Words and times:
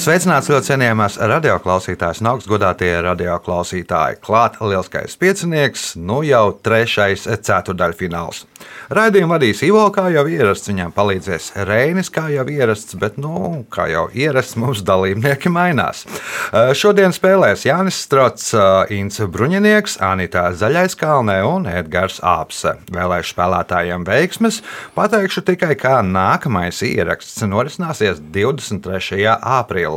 Sveicināts 0.00 0.46
ļoti 0.48 0.70
cienījamās 0.70 1.18
radioklausītājas 1.28 2.22
un 2.22 2.30
augstgadātie 2.30 2.88
radioklausītāji. 3.04 4.16
Klāt 4.24 4.56
lielskais 4.64 5.18
piecinieks, 5.20 5.90
nu 6.00 6.22
jau 6.24 6.54
trešais 6.64 7.26
ceturdaļfināls. 7.28 8.46
Raidījumu 8.90 9.34
vadīs 9.34 9.60
Ivo, 9.64 9.82
kā 9.94 10.06
jau 10.12 10.24
ierasts, 10.28 10.70
viņam 10.70 10.94
palīdzēs 10.96 11.50
Reinis, 11.68 12.08
kā 12.12 12.24
jau 12.32 12.46
ierasts, 12.48 12.96
bet, 13.00 13.18
nu, 13.20 13.60
kā 13.72 13.86
jau 13.92 14.06
ierasts, 14.16 14.56
mums 14.60 14.80
dalībnieki 14.88 15.52
mainās. 15.52 16.06
Eh, 16.06 16.72
Šodien 16.76 17.12
spēlēs 17.12 17.66
Jānis 17.68 18.00
Strots, 18.00 18.54
eh, 18.56 18.96
Inns 18.96 19.20
Bruņinieks, 19.20 19.98
Anita 20.00 20.48
Zaļaiskalne 20.56 21.38
un 21.44 21.68
Edgars 21.70 22.22
Āpse. 22.24 22.78
Vēlēšu 22.90 23.34
spēlētājiem 23.36 24.08
veiksmes, 24.08 24.62
pateikšu 24.96 25.44
tikai, 25.52 25.76
kā 25.76 26.00
nākamais 26.00 26.80
ieraksts 26.88 27.44
norisināsies 27.44 28.24
23. 28.32 29.36
aprīlī. 29.38 29.89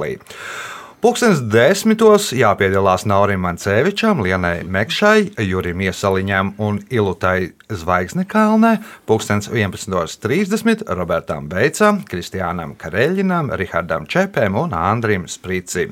Pūkstens 1.04 1.42
desmitos 1.52 2.30
jāpiedalās 2.32 3.04
Naurim 3.04 3.42
Mancevičam, 3.44 4.22
Lienai 4.24 4.62
Mekšai, 4.64 5.34
Jurim 5.44 5.82
Iesaliņam 5.84 6.54
un 6.64 6.78
Ilutai 6.88 7.50
Zvaigznekalnē. 7.68 8.78
Pūkstens 9.04 9.50
11.30 9.52 10.86
Robertam 10.96 11.50
Beicam, 11.52 12.00
Kristiānam 12.08 12.78
Kareļinam, 12.80 13.52
Rihardam 13.60 14.08
Čepēm 14.08 14.56
un 14.64 14.78
Andrim 14.80 15.28
Spricim. 15.28 15.92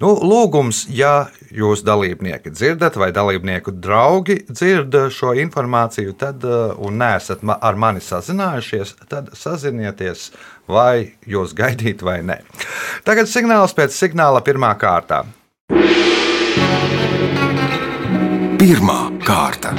Nu, 0.00 0.14
lūgums, 0.22 0.86
ja 0.94 1.26
jūs 1.52 1.84
dalībnieki 1.84 2.52
dzirdat, 2.54 2.96
vai 2.96 3.10
dalībnieku 3.12 3.72
draugi 3.82 4.44
dzird 4.48 4.94
šo 5.12 5.32
informāciju, 5.42 6.14
tad 6.16 6.44
uh, 6.46 6.70
un 6.80 7.00
neesat 7.02 7.42
ar 7.58 7.76
mani 7.76 8.00
sazinājušies, 8.00 8.94
tad 9.10 9.34
sazinieties, 9.36 10.30
vai 10.68 11.16
jūs 11.26 11.54
gaidīt 11.56 12.04
vai 12.04 12.20
nē. 12.22 12.40
Tagad 13.08 13.30
signāls 13.30 13.74
pēc 13.76 13.96
signāla 13.96 14.42
pirmā 14.44 14.74
kārtā. 14.80 15.24
Pirmā 18.58 19.00
kārta. 19.24 19.72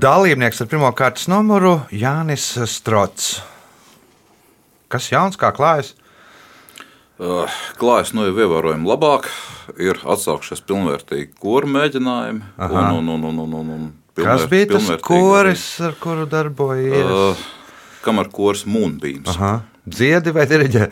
Dalībnieks 0.00 0.62
ar 0.64 0.68
pirmā 0.70 0.94
kārtas 0.96 1.28
numuru 1.28 1.82
Jānis 1.92 2.54
Strots. 2.72 3.34
Kas 4.90 5.10
jauns, 5.12 5.36
kā 5.38 5.52
klājas? 5.54 5.92
Uh, 7.20 7.44
Klājas 7.76 8.14
nu 8.16 8.24
jau 8.24 8.32
ievērojami 8.32 8.88
labāk, 8.88 9.26
ir 9.76 9.98
atsākušies 10.08 10.62
pilnvērtīgi 10.64 11.34
kora 11.36 11.68
mēģinājumi. 11.68 12.46
Aha. 12.56 12.86
Un, 12.96 13.10
un, 13.12 13.26
un, 13.28 13.42
un, 13.44 13.58
un, 13.58 13.72
un 13.74 13.90
Kas 14.26 14.46
bija 14.50 14.68
tas 14.74 14.88
koris, 15.04 15.64
ar 15.84 15.96
kuru 16.00 16.26
darbojies? 16.30 17.10
Uh, 17.10 17.44
kamēr 18.04 18.30
kurs 18.32 18.64
mūnbīms. 18.68 19.30
Aha. 19.34 19.52
Dziedi 19.90 20.32
vai 20.36 20.46
diriģē? 20.50 20.88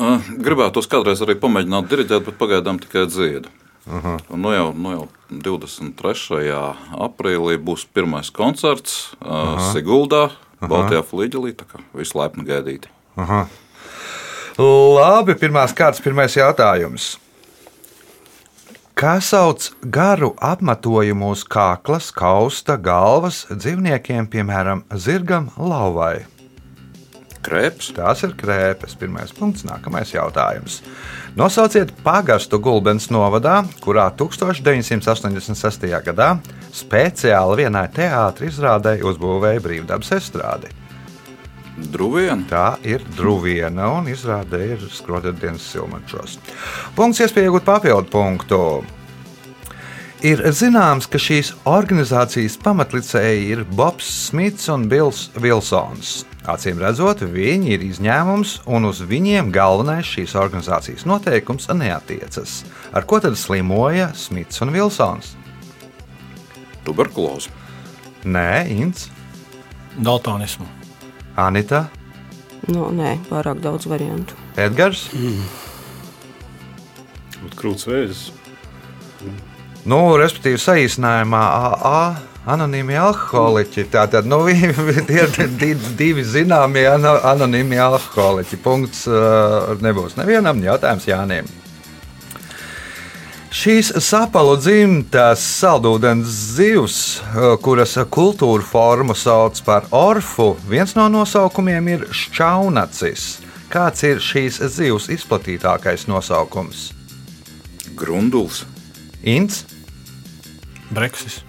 Uh, 0.00 0.28
gribētu 0.40 0.78
tos 0.78 0.88
kādreiz 0.90 1.20
arī 1.24 1.36
pamēģināt 1.40 1.88
diriģēt, 1.90 2.26
bet 2.28 2.38
pagaidām 2.40 2.80
tikai 2.82 3.06
dziedu. 3.10 3.52
Un 3.90 4.38
Nu 4.44 4.52
jau, 4.52 4.68
nu 4.76 4.92
jau 4.92 5.06
23. 5.32 6.44
aprīlī 7.06 7.56
būs 7.58 7.86
pirmais 7.90 8.30
koncerts 8.30 9.14
uh, 9.18 9.56
Siguldā, 9.72 10.28
Baltijā 10.60 11.02
flīģelī. 11.06 11.54
Tā 11.56 11.66
kā 11.66 11.80
visu 11.96 12.18
laipni 12.20 12.44
gaidīt. 12.46 12.86
Labi, 14.60 15.34
pirmās 15.40 15.72
kārtas, 15.72 16.02
pirmais 16.04 16.36
jautājums. 16.36 17.14
Kā 19.00 19.14
sauc 19.24 19.70
garu 19.88 20.34
apmetojumu 20.44 21.30
uz 21.32 21.40
kaklas, 21.48 22.10
kausta, 22.12 22.74
galvas 22.76 23.46
dzīvniekiem, 23.48 24.26
piemēram, 24.28 24.82
zirgam, 24.92 25.46
lauvai? 25.56 26.26
Krēps, 27.40 27.94
Tās 27.96 28.20
ir 28.26 28.34
krēpes. 28.36 28.98
Pirmais 29.00 29.32
punkts, 29.32 29.64
nākamais 29.64 30.12
jautājums. 30.12 30.82
Nosauciet 31.32 31.94
pagastu 32.04 32.60
Gulbens 32.60 33.08
novadā, 33.08 33.62
kurā 33.80 34.10
1986. 34.20 35.88
gadā 36.10 36.28
speciāli 36.68 37.62
vienai 37.62 37.86
teātris 37.96 38.58
izrādē 38.58 38.98
uzbūvēja 39.00 39.64
brīvdabas 39.64 40.12
estrādi. 40.20 40.76
Druviena, 41.90 42.44
Tā 42.50 42.64
ir 42.84 43.02
drūviena 43.16 43.88
un 43.96 44.08
izrādē 44.12 44.60
ir 44.74 44.86
skrodienas 44.92 45.64
silmančos. 45.72 46.38
Punkts 46.96 47.22
iespēja 47.24 47.48
iegūt 47.48 47.66
papildu 47.66 48.10
punktu. 48.12 48.60
Ir 50.20 50.42
zināms, 50.52 51.06
ka 51.08 51.16
šīs 51.16 51.54
organizācijas 51.64 52.58
pamatlicēji 52.60 53.46
ir 53.54 53.62
Bobs 53.64 54.04
Smits 54.26 54.68
un 54.68 54.84
Bills 54.90 55.30
Vilsons. 55.40 56.26
Acīm 56.44 56.80
redzot, 56.82 57.22
viņi 57.24 57.72
ir 57.72 57.84
izņēmums, 57.86 58.58
un 58.68 58.88
uz 58.90 59.00
viņiem 59.08 59.48
galvenais 59.54 60.08
šīs 60.08 60.36
organizācijas 60.36 61.06
noteikums 61.08 61.70
neatiecas. 61.72 62.62
Ar 62.92 63.08
ko 63.08 63.20
tad 63.24 63.40
slimoja 63.40 64.10
Smits 64.12 64.60
un 64.60 64.76
Vilsons? 64.76 65.36
tuberkuloze, 66.84 67.48
Nē, 68.24 68.66
Inns, 68.68 69.08
Daltonismu. 69.96 70.66
Anita, 71.36 71.88
Nu, 72.68 72.90
nē, 72.92 73.14
pārāk 73.30 73.58
daudz 73.64 73.86
variantu. 73.88 74.34
Edgars. 74.60 75.06
Krūts 77.56 77.86
vēzis. 77.88 78.26
Nu, 79.88 80.00
respektīvi, 80.20 80.60
saīsinājumā 80.60 81.40
AA 81.40 82.02
anonīmie 82.52 82.98
alkoholiķi. 83.00 83.86
Tātad 83.92 84.28
nu, 84.28 84.42
vi- 84.46 84.68
vi- 84.76 85.04
tie 85.08 85.24
ir 85.24 85.48
di- 85.60 85.74
divi 85.98 86.24
zināmie 86.24 86.84
ano- 86.92 87.16
anonīmie 87.32 87.80
alkoholiķi. 87.80 88.60
Punkts 88.64 89.06
uh, 89.08 89.72
nebūs 89.80 90.18
nevienam 90.20 90.60
jautājums 90.64 91.08
Jānim. 91.08 91.48
Šīs 93.50 93.90
sapalu 94.06 94.54
dzimtas 94.62 95.42
saldūdens 95.58 96.30
zivs, 96.54 97.00
uh, 97.18 97.56
kuras 97.62 97.96
kultūra 98.12 98.62
formu 98.62 99.16
sauc 99.18 99.58
par 99.66 99.88
orfu, 99.90 100.52
viens 100.70 100.94
no 100.94 101.08
nosaukumiem 101.10 101.90
ir 101.96 102.06
šķaunacis. 102.14 103.26
Kāds 103.70 104.06
ir 104.06 104.22
šīs 104.22 104.62
zivs 104.70 105.10
izplatītākais 105.10 106.06
nosaukums? 106.10 106.90
grunduls, 108.00 108.64
Ints, 109.22 109.64
Breksis. 110.90 111.42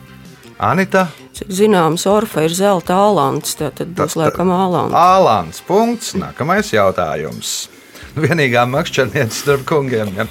Anita. 0.61 1.07
Cik 1.33 1.49
zināms, 1.49 2.03
Orfa 2.05 2.43
ir 2.45 2.53
zelta 2.53 2.99
alants, 3.07 3.55
tad 3.57 3.79
būs 3.97 4.17
laikam 4.19 4.51
alants. 4.53 4.93
Ālāns 4.93 5.61
punkts. 5.65 6.11
Nākamais 6.19 6.69
jautājums. 6.75 7.71
Vienīgā 8.19 8.67
makšķerniece 8.69 9.39
starp 9.39 9.63
kungiem. 9.71 10.11
Ja. 10.19 10.27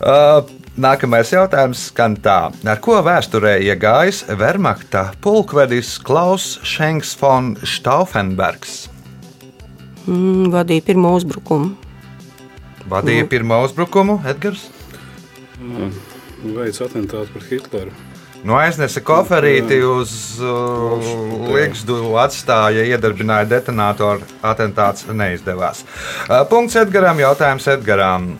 Uh, 0.00 0.53
nākamais 0.80 1.30
jautājums 1.34 1.88
skan 1.90 2.16
tā. 2.22 2.38
Ar 2.50 2.80
ko 2.82 2.98
vēsturē 3.04 3.56
iegājis 3.62 4.24
Wehrmachta 4.38 5.10
pulkvedis 5.24 5.96
Klaus 6.02 6.58
Schenks 6.62 7.14
von 7.20 7.54
Stauffenbergs? 7.62 8.88
Mm, 10.06 10.50
vadīja 10.52 10.84
pirmo 10.90 11.14
uzbrukumu. 11.16 11.74
Vadīja 12.90 13.28
pirmo 13.30 13.62
uzbrukumu 13.64 14.18
Edgars. 14.28 14.66
Veids 16.44 16.82
atentātu 16.84 17.32
par 17.32 17.46
Hitleru. 17.48 17.94
Nu, 18.44 18.58
aiznesa 18.60 19.00
koferīti 19.00 19.78
uz 19.88 20.10
uh, 20.44 21.00
Ligzdu, 21.48 21.96
atstāja, 22.20 22.82
iedarbināja 22.92 23.48
detonātoru. 23.54 24.20
Atentāts 24.44 25.06
neizdevās. 25.08 25.80
Uh, 26.26 26.42
punkts 26.50 26.76
Edgaram, 26.76 27.22
jautājums 27.24 27.70
Edgaram. 27.72 28.34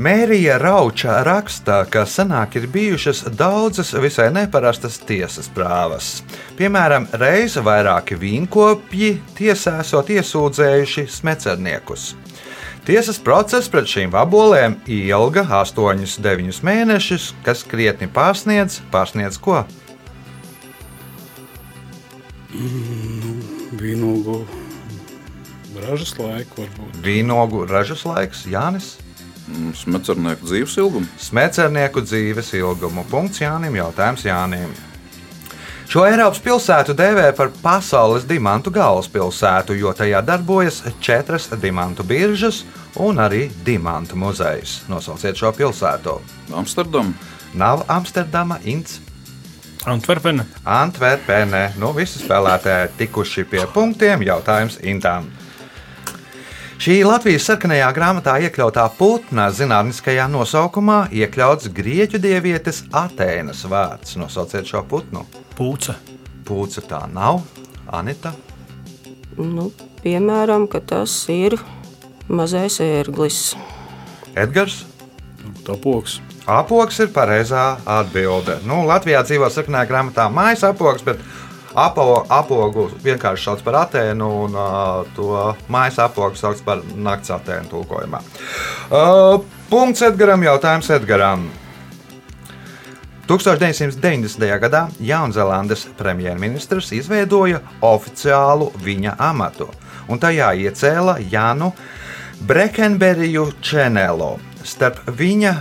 Mērija 0.00 0.54
Rauča 0.56 1.18
raksta, 1.26 1.82
ka 1.92 2.06
senāk 2.08 2.54
ir 2.56 2.64
bijušas 2.72 3.18
daudzas 3.36 3.90
visai 4.00 4.30
neparastas 4.32 4.94
tiesas 5.04 5.50
prāvas. 5.52 6.22
Piemēram, 6.56 7.04
reize 7.20 7.60
vairāki 7.60 8.16
vīnkopji 8.16 9.10
tiesā 9.36 9.74
esot 9.82 10.08
iesūdzējuši 10.14 11.04
smecerniekus. 11.04 12.14
Tiesas 12.88 13.20
process 13.20 13.68
pret 13.68 13.90
šīm 13.92 14.14
vabolēm 14.14 14.78
ilga 14.88 15.44
8-9 15.58 16.62
mēnešus, 16.64 17.34
kas 17.44 17.66
krietni 17.68 18.08
pārsniedz, 18.08 18.78
pārsniedz 18.94 19.36
ko? 19.36 19.66
Vīnogu 23.84 24.40
ražas 25.84 26.16
laiku 26.16 26.64
varbūt. 26.64 26.98
Vīnogu 27.04 27.66
ražas 27.68 28.08
laiks, 28.08 28.46
Jānis. 28.48 28.94
Smecernieku 29.76 30.46
dzīves 30.46 30.76
ilgumu. 30.80 31.08
Smecernieku 31.18 32.04
dzīves 32.04 32.52
ilgumu. 32.58 33.04
Punkts 33.10 33.42
Jānim. 33.42 33.76
Jautājums 33.80 34.24
Jānim. 34.26 34.70
Šo 35.90 36.04
Eiropas 36.06 36.38
pilsētu 36.38 36.94
dēvē 36.94 37.32
par 37.34 37.50
pasaules 37.64 38.22
dimantu 38.22 38.70
galvaspilsētu, 38.70 39.74
jo 39.74 39.90
tajā 39.90 40.20
darbojas 40.22 40.84
četras 41.02 41.48
dimantu 41.58 42.06
biržas 42.06 42.62
un 43.02 43.18
arī 43.18 43.48
dimantu 43.66 44.14
muzejs. 44.14 44.84
Nosauciet 44.92 45.40
šo 45.40 45.50
pilsētu. 45.56 46.20
Amsterdam. 46.54 47.10
Nav 47.58 47.82
Amsterdama, 47.90 48.60
Inns, 48.62 49.00
Antverpena. 49.88 50.44
Antverpenē. 50.68 51.70
Nu, 51.80 51.94
visi 51.96 52.20
spēlētāji 52.20 52.90
tikuši 52.98 53.46
pie 53.48 53.62
punktiem. 53.72 54.20
Jautājums 54.28 54.76
Intām. 54.84 55.30
Šī 56.80 57.02
Latvijas 57.04 57.44
sarkanajā 57.44 57.90
grāmatā 57.92 58.38
iekļautā 58.40 58.86
putna 58.96 59.50
zinātniskajā 59.52 60.24
nosaukumā 60.32 61.10
iekļauts 61.12 61.68
grieķu 61.76 62.16
dievietes 62.24 62.78
Atēnas 62.96 63.66
vārds. 63.68 64.14
Nosauciet 64.16 64.64
šo 64.64 64.80
putnu. 64.88 65.26
Pūce. 65.58 65.92
Pūce 66.48 66.80
tā 66.88 67.02
nav. 67.12 67.42
Anita. 67.84 68.32
Nu, 69.36 69.66
piemēram, 70.00 70.64
ka 70.72 70.80
tas 70.80 71.18
ir 71.28 71.58
mazais 72.32 72.80
ērglis. 72.80 73.42
Edgars. 74.32 74.86
Tapoks. 75.68 76.16
Apoks 76.48 77.04
ir 77.04 77.12
pareizā 77.12 77.74
atbilde. 77.84 78.56
Nu, 78.64 78.86
Latvijā 78.88 79.20
dzīvo 79.28 79.52
sarkanajā 79.52 79.92
grāmatā 79.92 80.30
mājas 80.32 80.64
apoks, 80.72 81.04
bet 81.04 81.20
apo, 81.74 82.24
apogu 82.28 82.88
vienkārši 83.04 83.44
sauc 83.44 83.64
par 83.66 83.80
Atēnu, 83.84 84.28
un 84.46 84.58
uh, 84.58 85.08
to 85.16 85.30
mājas 85.70 86.00
apogu 86.02 86.38
sauc 86.38 86.60
par 86.66 86.82
nakts 86.96 87.32
Atēnu 87.34 87.70
tulkojumā. 87.70 88.22
Uh, 88.90 89.40
punkts 89.70 90.02
Edgaram, 90.06 90.42
jautājums 90.46 90.90
Edgaram. 90.94 91.48
1990. 93.30 94.42
gadā 94.58 94.88
Jaunzēlandes 94.98 95.84
premjerministrs 95.98 96.90
izveidoja 96.96 97.60
oficiālu 97.86 98.72
viņa 98.82 99.14
amatu, 99.22 99.68
un 100.10 100.18
tajā 100.18 100.50
iecēla 100.66 101.20
Janu 101.30 101.70
Brekenberiju 102.48 103.46
Čenelo. 103.62 104.32
Starp 104.66 105.04
viņa 105.14 105.54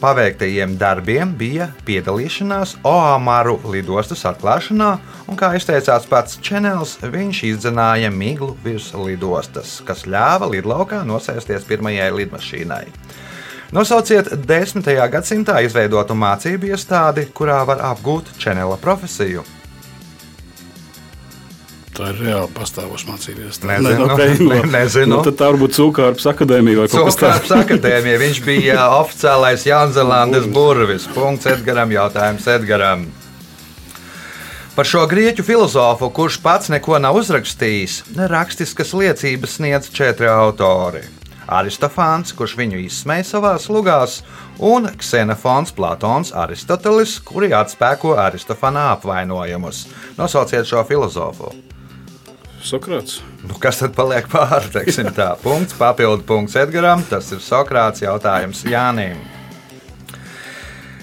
paveiktajiem 0.00 0.76
darbiem 0.78 1.32
bija 1.38 1.68
piedalīšanās 1.86 2.76
Oamaru 2.86 3.58
lidostas 3.72 4.24
atklāšanā, 4.30 4.90
un, 5.26 5.38
kā 5.38 5.50
izteicās 5.58 6.06
pats 6.10 6.38
Čenels, 6.44 6.96
viņš 7.02 7.42
izdzenāja 7.50 8.10
miglu 8.14 8.54
virs 8.64 8.92
lidostas, 8.94 9.78
kas 9.86 10.06
ļāva 10.06 10.50
lidlaukā 10.54 11.02
nosēsties 11.08 11.66
pirmajai 11.68 12.10
lidmašīnai. 12.20 12.84
Nosauciet 13.74 14.30
10. 14.48 14.88
gadsimtā 15.12 15.58
izveidotu 15.66 16.16
mācību 16.16 16.72
iestādi, 16.72 17.26
kurā 17.36 17.60
var 17.68 17.82
apgūt 17.90 18.32
Čenela 18.40 18.80
profesiju. 18.80 19.44
Tā 21.98 22.12
ir 22.12 22.20
reāli 22.22 22.50
pastāvoša 22.54 23.08
mācīties. 23.08 23.56
Nezinu. 23.66 24.04
okay, 24.06 24.36
Ne- 24.52 24.62
nezinu. 24.70 25.16
Nu, 25.16 25.22
tad 25.26 25.34
tā 25.40 25.48
varbūt 25.50 25.74
Cūkārpas 25.74 26.28
akadēmija 26.30 26.84
vai 26.84 26.90
kaut 26.92 27.08
kas 27.08 27.18
tāds. 27.18 27.40
Cūkāps 27.48 27.54
akadēmija, 27.64 28.20
viņš 28.22 28.42
bija 28.46 28.84
oficiālais 29.00 29.64
Jaunzēlandes 29.66 30.46
burvis. 30.54 31.08
Punkts 31.10 31.50
Edgaram, 31.50 31.90
jautājums 31.90 32.46
Edgaram. 32.54 33.08
Par 34.78 34.86
šo 34.86 35.02
grieķu 35.10 35.42
filozofu, 35.42 36.06
kurš 36.14 36.36
pats 36.38 36.70
neko 36.70 37.00
nav 37.02 37.18
uzrakstījis, 37.18 37.96
rakstiskas 38.30 38.94
liecības 38.94 39.56
sniedz 39.58 39.88
četri 39.90 40.30
autori. 40.30 41.02
Aristofāns, 41.50 42.30
kurš 42.36 42.54
viņu 42.60 42.78
izsmēja 42.84 43.26
savā 43.26 43.56
slugās, 43.58 44.20
un 44.62 44.86
Ksenofons, 45.00 45.74
Platons, 45.74 46.30
Aristotelis, 46.30 47.16
kuri 47.26 47.50
atspēko 47.58 48.14
Aristofana 48.22 48.92
apvainojumus. 48.92 49.88
Nosauciet 50.20 50.70
šo 50.70 50.84
filozofu. 50.86 51.50
Sokrāts. 52.64 53.20
Nu, 53.46 53.54
kas 53.60 53.78
tad 53.80 53.94
paliek 53.96 54.26
pāri? 54.30 54.84
Punkts, 55.42 55.76
papildu 55.78 56.24
punkts 56.26 56.56
Edgaram. 56.58 57.02
Tas 57.08 57.30
ir 57.34 57.42
Sokrāts 57.44 58.02
jautājums 58.02 58.64
Jānim. 58.66 59.20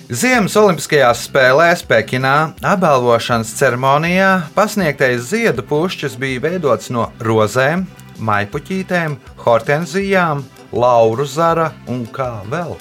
Ziemas 0.05 0.53
Olimpiskajās 0.59 1.23
spēlēs 1.25 1.81
Pekinā 1.89 2.51
apbalvošanas 2.61 3.55
ceremonijā 3.57 4.27
pasniegtais 4.53 5.31
ziedu 5.31 5.65
pušķis 5.65 6.19
bija 6.21 6.43
veidots 6.43 6.91
no 6.93 7.07
rozēm, 7.25 7.87
maipuķītēm, 8.21 9.15
hortenzijām, 9.41 10.43
lauru 10.77 11.25
zara 11.25 11.71
un 11.89 12.05
kā 12.05 12.29
vēl. 12.51 12.75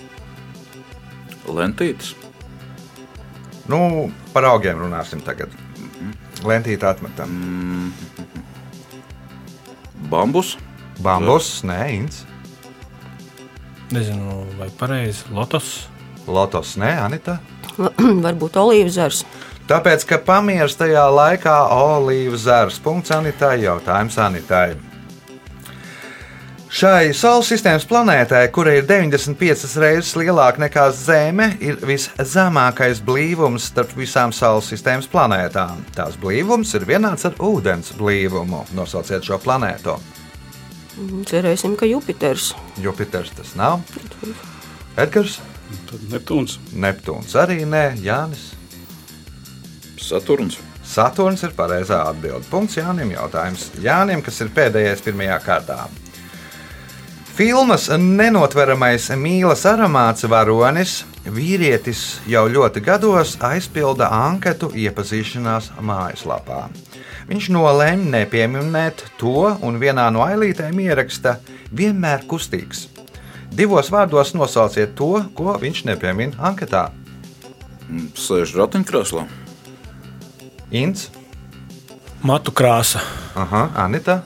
Lentītes. 1.49 2.13
Nu, 3.73 4.11
par 4.37 4.51
augiem 4.51 4.85
runāsim 4.85 5.25
tagad. 5.25 5.49
Lentīte 6.45 6.91
atmetam. 6.91 7.33
Bambus. 10.15 10.55
Bambus, 11.03 11.59
nē, 11.67 11.81
ins. 11.97 12.23
Nezinu, 13.95 14.45
vai 14.59 14.71
pareizi. 14.79 15.27
Lotos. 15.35 15.89
Lotos, 16.27 16.77
nē, 16.81 16.95
Anita. 17.03 17.41
Varbūt 18.25 18.57
olīvas 18.63 18.97
zars. 18.97 19.25
Tāpēc, 19.69 20.05
ka 20.09 20.21
pamieris 20.21 20.77
tajā 20.79 21.05
laikā 21.11 21.55
olīvu 21.73 22.39
zars. 22.41 22.79
Punkts 22.85 23.15
Anitai, 23.17 23.57
jautājums 23.65 24.19
Anitai. 24.21 24.75
Šai 26.75 27.13
Saules 27.15 27.47
sistēmas 27.53 27.85
planētai, 27.87 28.49
kura 28.51 28.73
ir 28.75 28.87
95 28.89 29.77
reizes 29.79 30.17
lielāka 30.19 30.59
nekā 30.59 30.89
Zeme, 30.91 31.53
ir 31.63 31.79
viszemākais 31.87 32.99
blīvums 33.07 33.69
starp 33.71 33.93
visām 33.95 34.35
Saules 34.35 34.73
sistēmas 34.73 35.07
planētām. 35.13 35.85
Tās 35.95 36.19
blīvums 36.19 36.75
ir 36.75 36.89
vienāds 36.89 37.29
ar 37.31 37.39
ūdens 37.39 37.95
blīvumu. 37.95 38.65
Nosauciet 38.75 39.23
šo 39.23 39.39
planētu. 39.45 39.95
Cerēsim, 41.31 41.79
ka 41.79 41.87
Jupiters. 41.87 42.51
Jupiters 42.83 43.31
tas 43.39 43.55
nav. 43.55 43.79
Edgars, 44.99 45.39
Tad 45.87 46.11
Neptūns. 46.11 46.59
Neptūns 46.75 47.39
arī 47.39 47.63
nē, 47.71 47.85
Jānis. 48.03 48.49
Saturns. 50.03 50.59
Saturns 50.83 51.47
ir 51.47 51.55
pareizā 51.55 52.03
atbilde. 52.11 52.49
Punkts 52.51 52.81
Jānim. 52.83 53.15
Jautājums 53.15 53.71
Jānim, 53.79 54.27
kas 54.27 54.43
ir 54.43 54.51
pēdējais 54.59 55.07
pirmajā 55.07 55.39
kārtā. 55.47 55.85
Filmas 57.35 57.89
nenotveramais 57.91 59.09
mīlas 59.19 59.65
aromāts 59.67 60.23
varonis, 60.31 61.01
vīrietis 61.27 62.21
jau 62.31 62.45
ļoti 62.47 62.79
gados 62.87 63.33
aizpilda 63.43 64.07
anketu 64.15 64.69
iepazīšanās 64.71 65.73
mājaslapā. 65.83 66.61
Viņš 67.27 67.49
nolēma 67.57 68.13
nepieminēt 68.13 69.03
to 69.19 69.49
un 69.67 69.81
vienā 69.83 70.05
no 70.15 70.23
ailītēm 70.23 70.79
ieraksta 70.85 71.41
vienmēr 71.75 72.23
kustīgs. 72.31 72.85
Divos 73.51 73.91
vārdos 73.91 74.31
nosauciet 74.39 74.95
to, 74.95 75.25
ko 75.35 75.57
viņš 75.59 75.85
nepiemin 75.91 76.37
anketā. 76.39 76.85
Sēž 78.15 78.55
ratiņkrēslā. 78.61 79.27
Ints, 80.71 81.11
Matu 82.23 82.55
krāsa. 82.57 83.03
Aha, 83.35 83.67
Anita, 83.83 84.23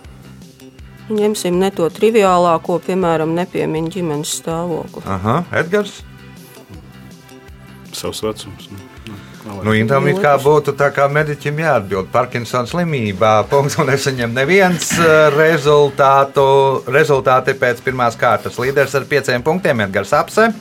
Ņemsim 1.08 1.56
ne 1.56 1.70
to 1.72 1.86
triviālāko, 1.88 2.78
piemēram, 2.84 3.30
nepiemiņu 3.38 3.92
ģimenes 3.94 4.34
stāvokli. 4.42 5.02
Aha, 5.08 5.38
Edgars. 5.56 6.02
Savs 7.96 8.20
vecums. 8.22 8.68
Nu, 8.70 8.76
nu, 9.08 9.14
kā 9.42 9.54
lai- 9.56 9.64
Nu, 9.64 9.72
Intam 9.72 10.06
it 10.08 10.18
kā 10.22 10.34
būtu 10.38 10.74
tā 10.76 10.90
kā 10.94 11.08
mediķim 11.10 11.56
jāatbild 11.64 12.10
Parkinsona 12.12 12.68
slimībā. 12.68 13.46
Punkts 13.48 13.78
un 13.78 13.86
nesaņem 13.88 14.34
neviens 14.36 14.92
eh, 15.00 15.30
rezultātu. 15.34 16.84
Rezultāti 16.86 17.54
pēc 17.58 17.80
pirmās 17.82 18.16
kārtas. 18.20 18.58
Līderis 18.60 18.94
ar 18.94 19.04
pieciem 19.08 19.42
punktiem 19.42 19.80
Edgars 19.80 20.12
Apse. 20.12 20.52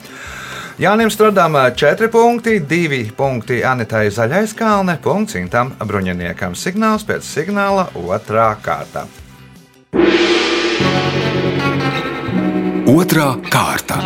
Jānim 0.79 1.09
Stradam 1.09 1.55
4 1.75 2.07
punkti, 2.13 2.59
2 2.61 3.11
punkti 3.17 3.63
Anitai 3.65 4.07
Zaļais 4.13 4.53
kalne, 4.55 4.99
punkts 5.01 5.35
Intam 5.35 5.73
Bruņiniekam. 5.81 6.53
Signāls 6.53 7.03
pēc 7.03 7.25
signāla 7.25 7.87
otrā 7.97 8.51
kārta. 8.61 9.07
Otra 12.87 13.33
kārta. 13.51 13.97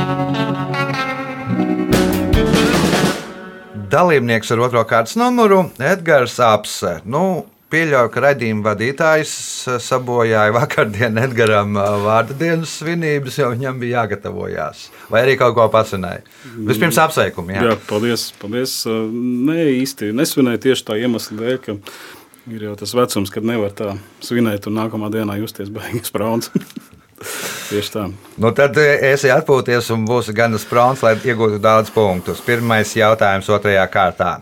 Dalībnieks 3.93 4.49
ar 4.55 4.61
otro 4.65 4.81
kārtas 4.89 5.13
numuru- 5.21 5.67
Edgars 5.93 6.39
Apse. 6.41 6.95
Nu, 7.05 7.45
Pieļauju, 7.71 8.09
ka 8.11 8.23
raidījuma 8.25 8.65
vadītājs 8.65 9.33
sabojāja 9.85 10.51
vakardienas 10.57 11.29
Edgars 11.29 11.69
vārdu 12.03 12.35
dienas 12.39 12.73
svinības, 12.81 13.37
jo 13.37 13.51
viņam 13.53 13.77
bija 13.79 14.01
jāgatavojās. 14.01 14.89
Vai 15.13 15.21
arī 15.27 15.37
kaut 15.39 15.53
ko 15.55 15.69
pasinēja. 15.71 16.25
Vispirms 16.67 16.97
apsveikumi. 17.05 17.53
Jā. 17.53 17.69
Jā, 17.69 17.77
paldies. 17.87 18.31
paldies. 18.41 18.73
Uh, 18.89 19.05
Nē, 19.13 19.69
īsti 19.77 20.09
nesvinēju 20.17 20.65
tieši 20.65 20.87
tā 20.89 20.97
iemesla 20.99 21.37
dēļ, 21.37 21.61
ka 21.67 21.77
ir 22.49 22.65
jau 22.65 22.75
tas 22.81 22.97
vecums, 22.97 23.29
kad 23.29 23.45
nevar 23.45 23.77
tā 23.77 23.93
svinēt 24.25 24.65
un 24.67 24.81
nākamā 24.81 25.13
dienā 25.13 25.37
justies 25.39 25.69
beigas 25.69 26.11
brauns. 26.11 26.49
tieši 27.69 27.93
tā. 27.93 28.07
Nu, 28.41 28.51
tad 28.57 28.77
esi 28.81 29.31
atpūties 29.33 29.91
un 29.95 30.07
būsi 30.09 30.35
gan 30.37 30.57
sprāns, 30.61 31.03
lai 31.05 31.15
iegūtu 31.17 31.61
daudz 31.61 31.93
punktus. 31.93 32.41
Pirmais 32.45 32.95
jautājums 32.97 33.49
otrajā 33.51 33.85
kārtā. 33.91 34.35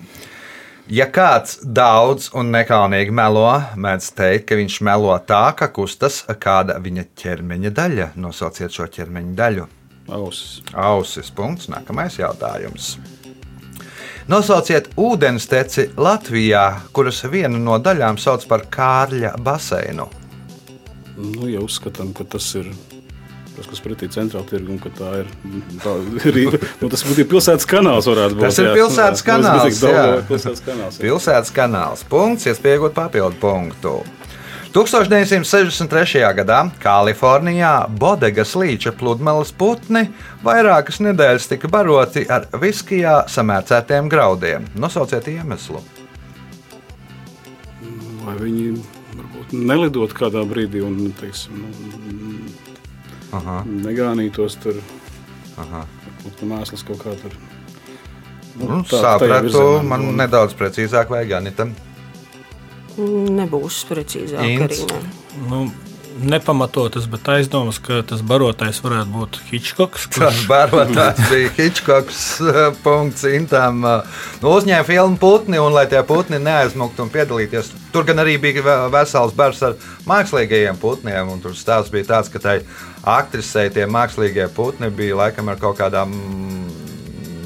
Ja 0.89 1.05
kāds 1.13 1.59
daudz 1.61 2.31
un 2.33 2.47
nekaunīgi 2.49 3.13
melo, 3.13 3.45
mēdz 3.77 4.07
teikt, 4.17 4.47
ka 4.49 4.57
viņš 4.57 4.79
melo 4.87 5.13
tā, 5.21 5.43
ka 5.53 5.67
kustas 5.69 6.23
kāda 6.41 6.79
viņa 6.81 7.03
ķermeņa 7.19 7.71
daļa. 7.77 8.07
Nosauciet 8.17 8.73
šo 8.73 8.89
ķermeņa 8.95 9.35
daļu. 9.37 9.67
Ausis. 10.09 10.63
Ausis. 10.73 11.29
Punkts. 11.29 11.69
Nākamais 11.69 12.17
jautājums. 12.17 12.95
Nosauciet 14.29 14.91
ūdensteci 14.97 15.91
Latvijā, 15.97 16.65
kuras 16.93 17.21
vienu 17.29 17.61
no 17.61 17.77
daļām 17.81 18.17
sauc 18.21 18.49
par 18.49 18.65
Kārļa 18.73 19.35
baseinu. 19.45 20.09
Nu, 21.19 21.49
ja 21.51 21.59
uzskatām, 21.63 22.13
ka 22.15 22.23
tas 22.23 22.45
ir 22.55 22.69
tas, 23.57 23.67
kas 23.67 23.81
pretī 23.83 24.07
centrāla 24.13 24.47
tirgu, 24.47 24.71
un 24.77 24.79
ka 24.79 24.91
tā 24.95 25.09
ir. 25.23 25.31
Tā 25.83 25.95
ir 26.31 26.53
nu, 26.79 26.87
tas 26.91 27.03
būtu 27.03 27.25
pilsētas 27.27 27.67
kanāls. 27.67 28.07
Būt, 28.07 28.37
Tas 28.39 28.59
ir 28.61 28.69
jā. 28.69 28.77
pilsētas 28.77 29.23
Jā, 29.23 29.27
kanāls, 29.27 29.65
tas 29.65 29.83
ir 29.83 29.97
jā. 29.97 30.05
Pilsētas 30.29 30.63
kanāls. 30.63 30.95
jā. 30.99 31.03
Pilsētas 31.03 31.51
kanāls. 31.55 32.05
Punkts, 32.07 32.47
iespējot 32.53 32.95
papildu 32.95 33.35
punktu. 33.41 33.97
1963. 34.69 36.21
gadā 36.37 36.59
Kalifornijā 36.79 37.87
Bodegas 37.89 38.51
līča 38.53 38.91
pludmales 38.93 39.49
putni 39.57 40.03
vairākas 40.45 40.99
nedēļas 41.01 41.47
tika 41.49 41.71
baroti 41.73 42.21
ar 42.29 42.45
viskijā 42.61 43.23
samērcētiem 43.33 44.07
graudiem. 44.13 44.67
Nosauciet 44.77 45.25
iemeslu. 45.33 45.81
Vai 48.27 48.35
viņi 48.43 48.75
nelidot 49.51 50.13
kādā 50.13 50.43
brīdī 50.49 50.81
un 50.85 51.11
teiksim, 51.19 51.63
nu, 51.63 52.39
Aha. 53.33 53.63
negānītos 53.65 54.57
tur. 54.61 54.75
Aha. 55.57 55.85
Mēsls 56.43 56.83
kaut 56.87 56.97
kā 57.03 57.13
tur. 57.21 57.31
Nu, 58.59 58.81
tā- 58.83 58.89
tajā 58.89 59.01
Sapratu, 59.01 59.45
virzienā. 59.49 59.83
man 59.87 60.01
Un- 60.09 60.15
nedaudz 60.17 60.53
precīzāk 60.53 61.09
vajag 61.09 61.31
Anitam. 61.37 61.75
Nebūs 62.97 63.85
precīzāk 63.87 64.43
Ints. 64.43 64.81
arī. 64.83 64.91
Ne. 64.91 65.47
Nu, 65.49 65.71
nepamatotas, 66.19 67.05
bet 67.07 67.23
aizdomas, 67.31 67.79
ka 67.79 68.01
tas 68.03 68.21
barotais 68.21 68.81
varētu 68.83 69.13
būt 69.13 69.37
Hitchcocks. 69.51 70.09
Tas 70.09 70.33
kurš- 70.33 70.47
barotājs 70.49 71.21
bija 71.29 71.49
Hitchcocks. 71.55 72.41
eh, 72.41 72.75
Punkts 72.83 73.23
Intam. 73.23 73.85
eh, 73.85 74.01
Nu, 74.41 74.49
uzņēma 74.57 74.85
filmu 74.85 75.17
putni, 75.17 75.57
un 75.59 75.71
lai 75.71 75.85
tie 75.87 76.03
putni 76.03 76.39
neaizmuktu 76.39 76.99
un 76.99 77.09
piedalīties. 77.09 77.71
Tur 77.91 78.03
gan 78.05 78.21
arī 78.21 78.35
bija 78.41 78.61
ve- 78.61 78.89
vesels 78.93 79.33
bars 79.33 79.61
ar 79.65 79.73
mākslīgajiem 80.05 80.77
putniem. 80.77 81.29
un 81.33 81.39
Tur 81.41 81.51
stāsts 81.57 81.89
bija 81.91 82.05
tāds, 82.05 82.29
ka 82.31 82.39
tai 82.39 82.59
aktrisei 83.03 83.69
tie 83.73 83.85
mākslīgie 83.89 84.47
putni 84.53 84.89
bija 84.93 85.15
laikam 85.15 85.49
ar 85.49 85.55
kaut 85.57 85.77
kādām. 85.79 86.13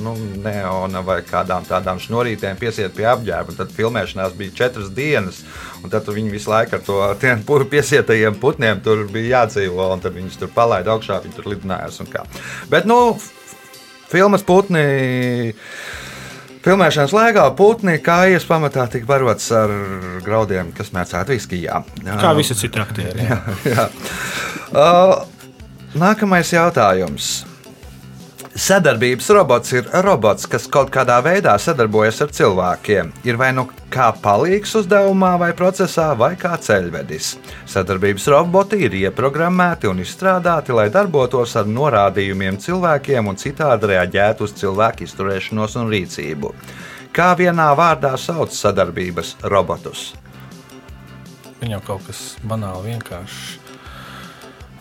Nu, 0.04 0.18
neona 0.44 1.00
vai 1.00 1.22
kādām 1.24 1.64
tādām 1.64 1.96
šnorītēm 2.04 2.58
piesiet 2.60 2.92
pie 2.92 3.06
apģērba. 3.08 3.54
Tad 3.56 3.70
filmēšanās 3.72 4.34
bija 4.36 4.52
četras 4.52 4.90
dienas. 4.92 5.44
un 5.82 5.90
Tad 5.90 6.04
viņi 6.12 6.30
visu 6.34 6.50
laiku 6.52 6.76
ar 6.76 6.82
to 6.84 6.98
tiem 7.22 7.44
piesietajiem 7.72 8.36
putniem 8.36 8.82
tur 8.84 9.06
bija 9.08 9.46
jādzīvo. 9.46 9.94
un 9.94 10.02
Tad 10.04 10.14
viņus 10.14 10.40
tur 10.40 10.52
palaida 10.52 10.92
augšā, 10.92 11.22
viņi 11.24 11.36
tur 11.36 11.46
lidinājās. 11.54 12.02
un 12.04 12.08
kā. 12.12 12.26
Bet, 12.70 12.84
nu, 12.86 13.18
filmas 14.12 14.44
putni. 14.44 15.54
Filmēšanas 16.64 17.12
laikā 17.12 17.44
putni 17.60 17.98
kājas 18.00 18.46
pamatā 18.48 18.86
tika 18.92 19.08
barots 19.10 19.50
ar 19.52 19.72
graudiem, 20.24 20.70
kas 20.76 20.94
mērcēti 20.96 21.36
viskijā. 21.36 21.82
Kā 22.22 22.32
visi 22.38 22.56
citi 22.56 22.80
aktieri. 22.80 23.26
jā. 23.30 23.40
Jā. 23.68 23.90
Uh, 24.72 25.26
nākamais 26.00 26.54
jautājums. 26.56 27.34
Sadarbības 28.54 29.32
robots 29.34 29.72
ir 29.74 29.88
robots, 30.06 30.46
kas 30.46 30.68
kaut 30.70 30.92
kādā 30.94 31.16
veidā 31.26 31.56
sadarbojas 31.58 32.20
ar 32.22 32.30
cilvēkiem. 32.38 33.08
Ir 33.26 33.40
vai 33.42 33.48
nu 33.50 33.64
kā 33.90 34.12
palīgs 34.14 34.76
uzdevumā, 34.78 35.32
vai 35.42 35.50
procesā, 35.58 36.12
vai 36.14 36.36
kā 36.38 36.52
ceļvedis. 36.62 37.32
Sadarbības 37.74 38.28
roboti 38.30 38.84
ir 38.86 38.94
ieprogrammēti 39.00 39.90
un 39.90 40.04
izstrādāti, 40.06 40.70
lai 40.78 40.86
darbotos 40.94 41.56
ar 41.58 41.66
norādījumiem 41.66 42.62
cilvēkiem 42.62 43.34
un 43.34 43.42
citādi 43.42 43.90
reaģētu 43.96 44.46
uz 44.46 44.54
cilvēku 44.62 45.08
izturēšanos 45.08 45.80
un 45.82 45.90
rīcību. 45.90 46.54
Kā 47.10 47.34
vienā 47.40 47.72
vārdā 47.74 48.14
sauc 48.22 48.54
sadarbības 48.54 49.36
robotus? 49.50 50.12
Viņam 51.58 51.82
kaut 51.90 52.06
kas 52.06 52.36
banāli 52.46 52.94
vienkāršs. 52.94 53.44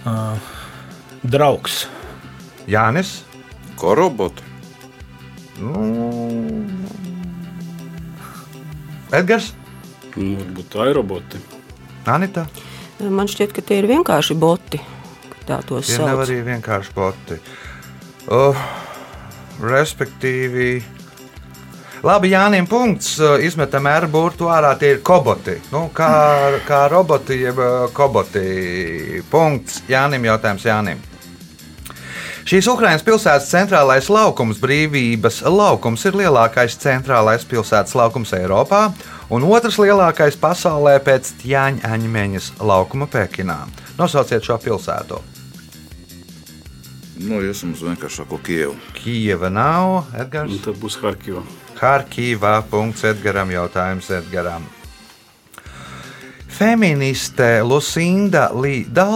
Uh, 0.05 0.37
draugs. 1.25 1.87
Jānis. 2.69 3.23
Ko 3.77 3.95
roboti? 3.99 4.43
Nu, 5.63 5.73
Edgars, 9.13 9.53
Nu, 10.13 10.35
varbūt 10.37 10.67
tā 10.75 10.89
ir 10.91 10.97
roboti. 10.99 11.39
Anita. 12.13 12.45
Man 13.01 13.29
šķiet, 13.31 13.55
ka 13.57 13.63
tie 13.65 13.79
ir 13.81 13.89
vienkārši 13.89 14.37
boti. 14.39 14.81
Tā 15.49 15.63
tos 15.67 15.89
Tie 15.89 15.97
nav 15.99 16.19
sauc. 16.19 16.25
arī 16.27 16.43
vienkārši 16.47 16.93
boti. 16.95 17.39
Uh, 18.29 18.59
respektīvi, 19.63 20.83
labi, 22.05 22.31
Jānis. 22.35 22.69
Punkts. 22.69 23.15
Uh, 23.19 23.41
Izmetam 23.43 23.89
ar 23.91 24.07
burtu 24.13 24.51
ārā. 24.53 24.75
Tie 24.79 24.93
ir 24.99 25.01
koboti. 25.03 25.57
Nu, 25.73 25.87
kā, 25.97 26.13
kā 26.69 26.85
roboti, 26.93 27.41
jeb 27.41 27.59
uh, 27.59 27.89
koboti. 27.97 29.23
Punkts. 29.33 29.81
Jānim 29.89 30.29
jautājums 30.29 30.69
Jānim. 30.69 31.01
Šīs 32.43 32.67
Ukraiņas 32.73 33.05
pilsētas 33.07 33.47
centrālais 33.53 34.09
laukums, 34.11 34.59
brīvības 34.63 35.43
laukums, 35.47 36.03
ir 36.09 36.17
lielākais 36.19 36.75
centrālais 36.83 37.45
pilsētas 37.47 37.95
laukums 37.95 38.33
Eiropā 38.35 38.89
un 39.31 39.47
otrs 39.47 39.79
lielākais 39.79 40.35
pasaulē 40.43 40.97
pēc 41.07 41.31
Tjaņaņmeņas 41.45 42.51
laukuma 42.61 43.07
Pekinā. 43.13 43.61
Nosauciet 43.99 44.43
šo 44.43 44.59
pilsētu. 44.59 45.21
Nu, 47.23 47.39
iesim 47.47 47.77
uz 47.77 47.85
vienkāršāko 47.87 48.41
Kievu. 48.43 48.75
Kijava 48.99 49.49
nav, 49.53 49.91
Un 50.11 50.21
Edgars. 50.25 50.59
tad 50.65 50.81
būs 50.83 50.99
Harkivā. 50.99 51.45
Harkivā. 51.79 52.57
Punkts 52.71 53.05
Edgaram. 53.07 53.51
Jautājums 53.55 54.11
Edgaram. 54.11 54.67
Feministe 56.53 57.63
Lucinda 57.65 58.51
Līta 58.53 59.07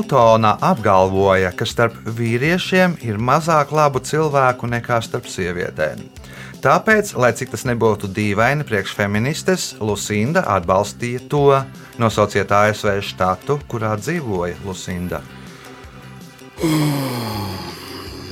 apgalvoja, 0.57 1.51
ka 1.53 1.67
starp 1.69 1.99
vīriešiem 2.17 2.97
ir 3.05 3.19
mazāk 3.21 3.75
labu 3.77 4.01
cilvēku 4.01 4.67
nekā 4.67 5.03
starp 5.05 5.29
sievietēm. 5.29 6.01
Tāpēc, 6.65 7.13
lai 7.21 7.35
cik 7.37 7.53
tas 7.53 7.67
nebūtu 7.69 8.09
dīvaini 8.09 8.65
priekš 8.65 8.95
feministes, 8.97 9.67
Lucinda 9.81 10.47
atbalstīja 10.57 11.27
to. 11.29 11.61
Nosauciet 12.01 12.51
ASV 12.53 13.03
štatu, 13.05 13.59
kurā 13.69 13.93
dzīvoja 14.01 14.57
Lucinda. 14.65 15.21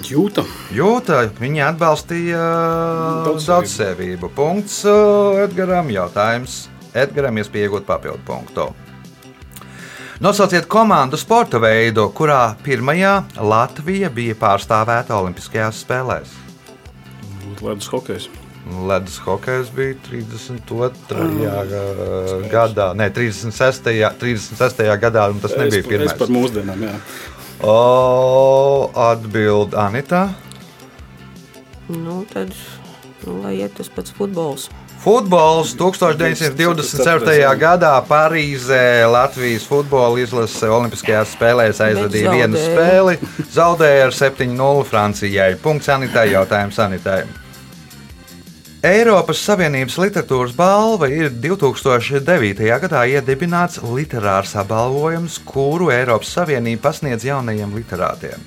Jūta. 0.08 0.46
Jūta, 0.72 1.26
viņa 1.40 1.68
atbalstīja 1.74 2.40
Daudzsevību. 3.28 3.52
daudzsevību. 3.52 4.32
Punkts 4.36 4.80
uh, 4.88 5.44
Edgaram. 5.44 5.92
Jautājums 5.92 6.64
Edgaram, 6.94 7.36
iespēja 7.42 7.68
iegūt 7.68 7.86
papildu 7.88 8.24
punktu. 8.24 8.70
Nosauciet 10.20 10.68
komandu 10.70 11.18
sporta 11.18 11.58
veidu, 11.58 12.04
kurā 12.14 12.54
pirmajā 12.62 13.16
Latvija 13.42 14.06
bija 14.14 14.36
pārstāvēta 14.38 15.16
Olimpiskajās 15.18 15.80
spēlēs. 15.82 16.36
Būtu 17.40 17.66
ledus 17.66 17.88
hokejs. 17.90 18.28
Ledus 18.86 19.16
hokejs 19.24 19.72
bija 19.74 19.96
32. 20.06 20.92
Uh, 21.10 22.46
gadā, 22.52 22.92
ne 22.94 23.10
36. 23.10 23.90
36. 24.22 24.86
gadā, 25.02 25.26
un 25.34 25.42
tas 25.42 25.56
nebija 25.58 25.82
es, 25.82 25.90
es 25.90 25.90
par 25.90 26.28
pirmais. 26.28 26.36
mūsdienām, 26.38 26.86
jā. 26.86 26.94
O, 27.66 28.86
atbild 29.10 29.74
Anita. 29.74 30.28
Nu, 31.90 32.22
tad, 32.30 32.54
nu, 33.26 33.40
lai 33.42 33.56
iet 33.64 33.74
tas 33.80 33.90
pats 33.90 34.14
futbols. 34.14 34.70
Futbols 35.04 35.74
1927. 35.76 37.34
gadā 37.60 37.92
Parīzē 38.08 39.04
Latvijas 39.12 39.66
futbola 39.68 40.16
izlase 40.22 40.70
Olimpiskajās 40.72 41.34
spēlēs 41.36 41.82
aizvadīja 41.84 42.32
vienu 42.32 42.56
spēli, 42.56 43.18
zaudēja 43.52 44.06
ar 44.06 44.16
7-0 44.16 44.86
Francijai. 44.88 45.50
Punkts 45.60 45.92
Anitai, 45.92 46.30
jautājums 46.32 46.80
Anitai. 46.80 47.20
Eiropas 48.84 49.44
Savienības 49.44 50.00
literatūras 50.00 50.56
balva 50.56 51.12
ir 51.12 51.28
2009. 51.36 52.64
gadā 52.88 53.04
iedibināts 53.12 53.84
literārs 53.84 54.56
apbalvojums, 54.56 55.36
kuru 55.44 55.92
Eiropas 55.92 56.32
Savienība 56.32 56.88
pasniedz 56.88 57.28
jaunajiem 57.28 57.76
literātiem. 57.76 58.40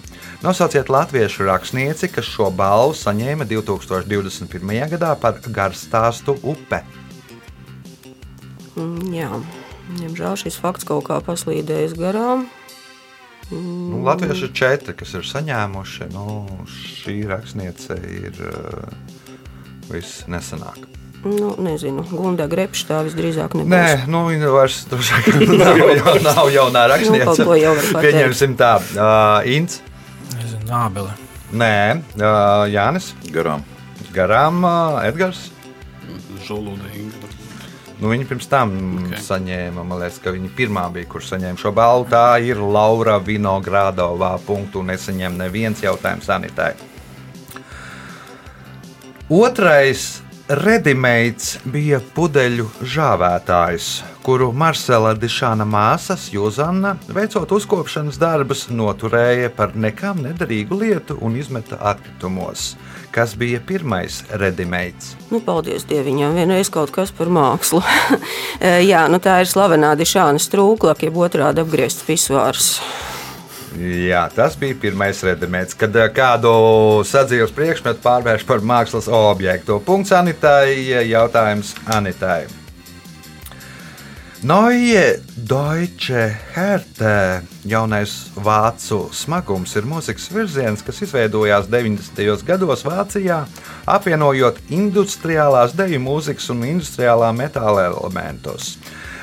Nosauciet 0.45 0.89
latviešu 0.89 1.47
rakstnieci, 1.49 2.11
kas 2.13 2.27
šo 2.29 2.51
balvu 2.53 2.93
saņēma 2.93 3.47
2021. 3.49 4.83
gadā 4.93 5.15
par 5.17 5.39
garstāstu 5.41 6.35
upe. 6.45 6.83
Mm, 8.77 9.07
jā, 9.17 9.31
diemžēl 9.97 10.37
šis 10.37 10.59
fakts 10.61 10.85
kaut 10.85 11.07
kā 11.09 11.17
paslīdējis 11.25 11.97
garām. 11.97 12.45
Nu, 13.49 14.03
Latvieši 14.03 14.45
ir 14.49 14.53
četri, 14.53 14.93
kas 14.99 15.15
ir 15.17 15.25
saņēmuši. 15.25 16.09
Nu, 16.13 16.43
šī 16.67 17.15
rakstniece 17.31 17.95
ir 18.11 18.37
uh, 18.43 18.85
viss 19.89 20.25
nesenāk. 20.29 20.83
Nu, 21.25 21.55
nezinu, 21.63 22.03
Gunda 22.11 22.45
Grepša 22.51 22.89
tā 22.91 22.97
visdrīzāk 23.07 23.55
nebūs. 23.57 23.71
Nē, 23.71 24.05
nu, 24.11 24.25
viņa 24.29 24.51
vairs 24.53 24.83
vien 24.91 25.55
nav, 25.63 26.21
nav 26.27 26.51
jaunā 26.53 26.83
Nu, 26.85 26.91
rakstniece. 26.93 27.47
pateikt. 27.47 27.93
Pieņemsim 28.05 28.57
tā, 28.59 28.75
uh, 28.77 29.47
Ints. 29.49 29.81
Ābele. 30.73 31.13
Nē, 31.55 32.03
uh, 32.19 32.65
Jānis. 32.71 33.13
Garām. 33.31 33.63
Garām 34.15 34.63
uh, 34.67 34.99
Edgars. 35.07 35.47
Žolūda 36.47 36.91
Inga. 36.95 37.27
Nu, 37.97 38.11
viņa 38.11 38.27
pirms 38.29 38.45
tam 38.51 38.73
okay. 38.77 39.15
Ok. 39.15 39.23
saņēma, 39.25 39.81
man 39.81 39.97
liekas, 40.03 40.19
ka 40.21 40.33
viņa 40.35 40.51
pirmā 40.57 40.83
bija, 40.93 41.07
kurš 41.09 41.31
saņēma 41.31 41.57
šo 41.61 41.71
balvu. 41.73 42.05
Tā 42.11 42.37
ir 42.45 42.61
Laura 42.61 43.17
Vinogradovā. 43.17 44.35
Punktu 44.45 44.83
nesaņem 44.85 45.39
neviens 45.39 45.81
jautājums 45.81 46.29
sanitai. 46.29 46.75
Otrais 49.33 50.21
redimeits 50.47 51.57
bija 51.67 51.99
pudeļu 52.15 52.67
žāvētājs, 52.87 53.87
kuru 54.23 54.49
Marcela 54.55 55.11
Dišāna 55.17 55.65
māsas 55.67 56.29
Juzana, 56.31 56.95
veicot 57.11 57.51
uzkopšanas 57.57 58.19
darbus, 58.21 58.67
noturēja 58.71 59.51
par 59.55 59.75
nekam 59.75 60.21
nederīgu 60.23 60.79
lietu 60.79 61.17
un 61.21 61.35
izmeta 61.39 61.79
atkritumos. 61.91 62.75
Kas 63.11 63.35
bija 63.35 63.59
pirmais 63.59 64.21
redimeits? 64.39 65.15
Nu, 65.31 65.41
paldies 65.43 65.87
Dievam, 65.89 66.35
vienreiz 66.37 66.71
kaut 66.71 66.93
kas 66.95 67.11
par 67.11 67.31
mākslu. 67.33 67.81
Jā, 68.91 69.07
nu 69.11 69.19
tā 69.23 69.41
ir 69.43 69.51
slavenā 69.51 69.95
Dišāna 69.99 70.39
strūkla, 70.39 70.95
jeb 71.01 71.19
otrādi 71.19 71.63
apgriezts 71.63 72.07
pisvārs. 72.07 72.75
Jā, 73.77 74.23
tas 74.33 74.55
bija 74.57 74.73
pirmais 74.81 75.19
redzējums, 75.21 75.75
kad 75.77 75.97
eh, 76.01 76.07
kādu 76.09 76.51
sadzīves 77.05 77.53
priekšmetu 77.53 78.01
pārvērš 78.01 78.45
par 78.49 78.63
mākslas 78.65 79.09
objektu. 79.11 79.77
Punkts 79.85 80.15
Anitai, 80.17 81.05
jautājums 81.05 81.75
Anitai. 81.85 82.47
Neue 84.47 85.19
Deutsche 85.35 86.23
Härte, 86.53 87.41
jaunais 87.65 88.11
vācu 88.37 89.07
smagums, 89.13 89.73
ir 89.77 89.85
mūzikas 89.89 90.27
virziens, 90.29 90.83
kas 90.85 91.01
izveidojās 91.05 91.65
90. 91.73 92.45
gados 92.45 92.85
Vācijā, 92.85 93.43
apvienojot 93.89 94.61
industriālās 94.69 95.73
deju 95.77 96.01
mūzikas 96.05 96.49
un 96.53 96.65
industriālā 96.69 97.31
metāla 97.33 97.89
elementus. 97.89 98.75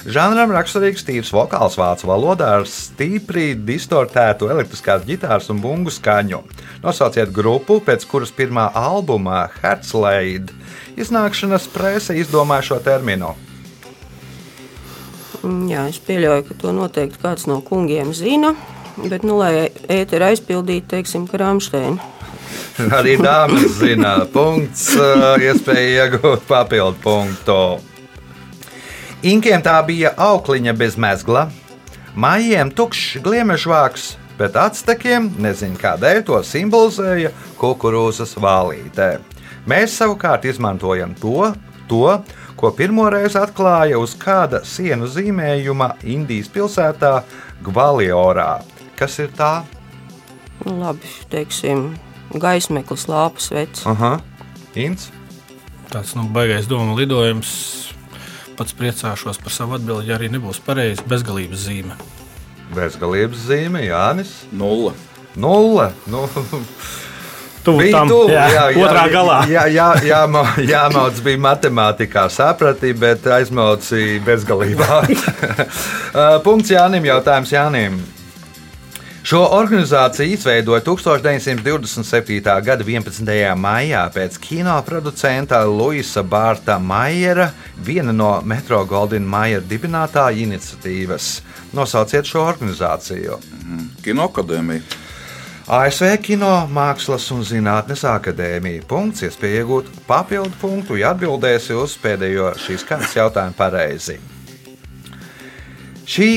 Žanram 0.05 0.51
raksturīgs 0.53 1.07
tīrs 1.07 1.31
vokāls 1.33 1.79
vācu 1.81 2.11
valodā 2.11 2.51
ar 2.59 2.67
stipri 2.69 3.55
distortētu 3.57 4.51
elektriskās 4.53 5.07
ģitāras 5.09 5.49
un 5.55 5.63
bungu 5.65 5.93
skaņu. 5.95 6.43
Nosauciet 6.85 7.33
grupu, 7.33 7.79
pēc 7.81 8.05
kuras 8.11 8.35
pirmā 8.35 8.67
albumā 8.77 9.47
Herzleid 9.63 10.53
iznākšanas 11.01 11.71
prese 11.73 12.19
izdomāja 12.21 12.69
šo 12.69 12.79
terminu. 12.85 13.33
Mm, 15.41 15.65
Jā, 15.73 15.87
es 15.89 16.03
pieļauju, 16.05 16.45
ka 16.51 16.59
to 16.61 16.77
noteikti 16.77 17.23
kāds 17.25 17.49
no 17.49 17.63
kungiem 17.65 18.13
zina. 18.17 18.53
Bet, 19.01 19.25
nu, 19.25 19.39
lai 19.41 19.71
ēteru 19.91 20.29
aizpildītu, 20.29 20.87
teiksim, 20.93 21.25
ka 21.27 21.41
Rāmsteina. 21.41 22.13
Arī 22.95 23.17
dāmas 23.19 23.81
zina, 23.81 24.19
punkts, 24.31 24.91
uh, 25.01 25.35
iespēja 25.41 26.05
iegūt 26.05 26.45
papildu 26.49 27.01
punktu. 27.03 27.59
Inkiem 29.25 29.63
tā 29.65 29.79
bija 29.89 30.11
aukliņa 30.21 30.75
bez 30.77 30.99
mezgla, 31.01 31.47
mājiem 32.13 32.69
tukšs 32.77 33.23
gliemežvāks, 33.25 34.19
bet 34.37 34.59
actekiem 34.61 35.31
nezinu 35.41 35.79
kādēļ 35.81 36.21
to 36.29 36.41
simbolizēja 36.45 37.31
kukurūzas 37.57 38.35
vālītē. 38.37 39.15
Mēs 39.65 39.95
savukārt 39.97 40.45
izmantojam 40.45 41.15
to, 41.23 41.49
to 41.89 42.19
ko 42.61 42.73
pirmoreiz 42.77 43.39
atklāja 43.41 43.97
uz 43.97 44.13
kāda 44.21 44.61
sienu 44.69 45.09
zīmējuma 45.09 45.95
Indijas 46.05 46.53
pilsētā 46.53 47.15
Gvaliorā. 47.65 48.61
Kas 49.01 49.17
ir 49.25 49.33
tā? 49.33 49.63
Labi, 50.69 51.09
teiksim, 51.33 51.95
gaismeklis, 52.37 53.09
lāpas 53.09 53.49
vecs. 53.57 53.89
Aha, 53.89 54.19
Ints. 54.77 55.09
Tāds 55.89 56.13
nu, 56.13 56.29
baigais 56.29 56.69
domu 56.69 57.01
lidojums. 57.01 57.94
Pats 58.55 58.77
priecāšos 58.79 59.41
par 59.43 59.55
savu 59.55 59.75
atbildi, 59.79 60.11
ja 60.11 60.19
arī 60.19 60.29
nebūs 60.31 60.61
pareizi 60.63 61.03
bezgalības 61.11 61.65
zīme. 61.67 61.97
Bezgalības 62.75 63.49
zīme, 63.49 63.83
Jānis. 63.87 64.37
Nulle. 64.55 64.95
Nulle. 65.35 65.91
Nu, 66.07 66.29
Tuvu 67.65 67.81
bija 67.81 67.97
tam, 67.97 68.11
tuvu, 68.13 68.29
jā, 68.29 68.45
jā, 68.53 68.65
jā, 68.77 68.81
otrā 68.85 69.05
galā. 69.09 69.37
Jā, 69.49 69.63
jā, 69.73 69.87
jā, 70.05 70.25
jā, 70.29 70.65
jāmauc 70.69 71.21
bija 71.25 71.41
matemātikā, 71.47 72.27
saprati, 72.29 72.93
bet 72.93 73.27
aizmauci 73.39 74.21
bezgalībā. 74.25 75.03
Uh, 76.15 76.37
Punkts 76.45 76.71
Jānim, 76.71 77.03
jautājums 77.09 77.51
Jānim. 77.51 77.97
Šo 79.25 79.39
organizāciju 79.57 80.35
izveidoja 80.35 80.83
1927. 80.85 82.63
gada 82.65 82.85
11. 82.85 83.55
maijā 83.57 84.03
pēc 84.13 84.35
kino 84.37 84.75
producenta 84.85 85.63
Luisa 85.65 86.21
Bārta 86.21 86.75
Maiera, 86.77 87.47
viena 87.87 88.13
no 88.13 88.43
Metro 88.45 88.83
Goldina 88.85 89.25
Maiera 89.25 89.63
dibinātāja 89.65 90.43
iniciatīvas. 90.45 91.29
Nosauciet 91.73 92.29
šo 92.29 92.43
organizāciju. 92.51 93.39
Kinoakadēmija. 94.05 94.83
ASV 95.73 96.19
Kino 96.21 96.51
Mākslas 96.69 97.31
un 97.33 97.41
Zinātnes 97.49 98.05
akadēmija. 98.05 98.83
Punkts, 98.91 99.25
iespēja 99.25 99.63
iegūt 99.63 99.89
papildu 100.05 100.53
punktu, 100.61 100.99
ja 101.01 101.15
atbildēsi 101.15 101.73
uz 101.81 101.95
pēdējo 102.03 102.53
šīs 102.67 102.85
kārtas 102.91 103.17
jautājumu 103.17 103.57
pareizi. 103.57 104.19
Šī 106.05 106.29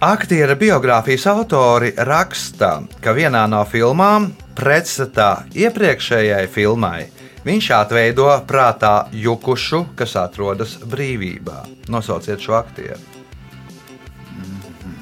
aktiera 0.00 0.54
biogrāfijas 0.56 1.26
autori 1.28 1.92
raksta, 1.96 2.80
ka 3.04 3.12
vienā 3.12 3.44
no 3.52 3.60
filmām, 3.68 4.30
pretstatā 4.56 5.44
iepriekšējai 5.52 6.46
filmai, 6.48 7.04
viņš 7.44 7.70
atveido 7.76 8.30
prātā 8.48 9.10
jukušu, 9.12 9.84
kas 9.96 10.16
atrodas 10.16 10.78
brīvībā. 10.80 11.62
Nosauciet 11.92 12.40
šo 12.40 12.56
aktieru. 12.60 13.00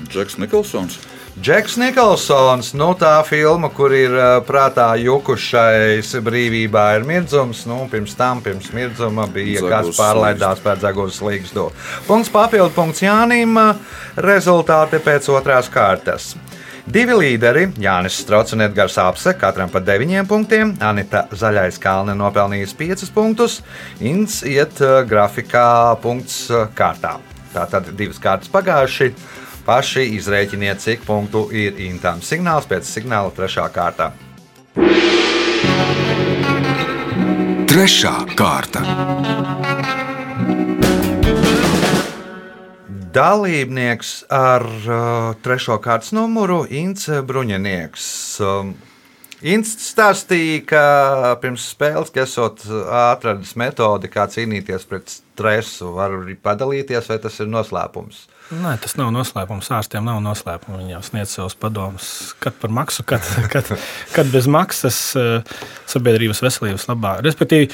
Džeks 0.08 0.38
Nikolsons. 0.42 0.98
Džeks 1.38 1.76
Nikolsons, 1.78 2.72
nu 2.74 2.88
tā 2.98 3.12
filma, 3.22 3.68
kur 3.70 3.92
ir 3.94 4.10
prātā 4.42 4.88
jukušais 4.98 6.10
brīvībā, 6.26 6.84
ir 6.96 7.06
mirdzums. 7.06 7.60
Nu, 7.70 7.84
pirms 7.90 8.16
tam, 8.18 8.40
pirms 8.42 8.72
mirdzuma, 8.74 9.28
bija 9.30 9.60
Dzeguls 9.60 9.70
kāds 9.70 10.00
pārlaidās 10.00 10.62
pēc 10.64 10.82
Zagulas 10.82 11.20
līgstu. 11.22 11.68
Punkts 12.08 12.32
papildu 12.34 12.74
punkts 12.74 13.04
Jānim, 13.06 13.54
rezultāti 14.18 14.98
pēc 15.04 15.30
otrās 15.30 15.70
kārtas. 15.70 16.32
Divi 16.88 17.14
līderi, 17.14 17.68
Jānis 17.78 18.18
Strauts 18.24 18.56
un 18.56 18.66
Edgars 18.66 18.98
Apse, 18.98 19.36
katram 19.38 19.70
pa 19.70 19.78
9 19.84 20.26
punktiem. 20.26 20.74
Anita 20.82 21.28
Zaļais 21.30 21.78
Kalne 21.78 22.18
nopelnījis 22.18 22.74
5 22.78 23.10
punktus. 23.14 23.60
Inns 24.00 24.40
iet 24.42 24.80
grafikā 25.06 25.68
punkts 26.02 26.48
kārtā. 26.74 27.20
Tātad 27.54 27.92
divas 27.94 28.18
kārtas 28.18 28.50
pagājuši. 28.50 29.12
Paši 29.68 30.06
izrēķiniet, 30.16 30.78
cik 30.80 31.02
punktu 31.04 31.42
ir 31.52 31.76
intām. 31.84 32.22
Signāls 32.24 32.64
pēc 32.64 32.86
signāla 32.88 33.28
trešā 33.36 33.66
kārtā. 33.68 34.06
Trešā 37.68 38.12
kārta. 38.38 38.80
Dalībnieks 43.12 44.14
ar 44.32 44.64
uh, 44.64 45.36
trešo 45.44 45.76
kārtas 45.84 46.14
numuru 46.16 46.62
Inns 46.72 47.04
Bruņinieks. 47.28 48.08
Um, 48.40 48.72
Inns 49.44 49.76
stāstīja, 49.84 50.64
ka 50.72 50.82
pirms 51.44 51.68
spēles, 51.74 52.08
ka 52.08 52.24
esot 52.24 52.64
atradis 53.04 53.52
metodi, 53.60 54.08
kā 54.16 54.24
cīnīties 54.32 54.88
pret 54.88 55.12
stresu, 55.12 55.92
var 56.00 56.16
arī 56.22 56.40
padalīties, 56.40 57.12
vai 57.12 57.20
tas 57.20 57.36
ir 57.44 57.52
noslēpums. 57.52 58.24
Nē, 58.48 58.78
tas 58.80 58.94
nav 58.96 59.10
noslēpums. 59.12 59.66
Ārstiem 59.76 60.06
nav 60.08 60.22
noslēpums. 60.24 60.78
Viņi 60.80 60.94
jau 60.94 61.02
sniedz 61.04 61.34
savus 61.36 61.56
padomus, 61.60 62.06
kad 62.40 62.56
par 62.56 62.72
maksu, 62.72 63.04
kad, 63.04 63.26
kad, 63.52 63.68
kad 64.14 64.30
bez 64.32 64.48
maksas 64.48 65.00
eh, 65.20 65.58
sabiedrības 65.90 66.40
veselības 66.46 66.88
labā. 66.88 67.18
Respektīvi, 67.26 67.68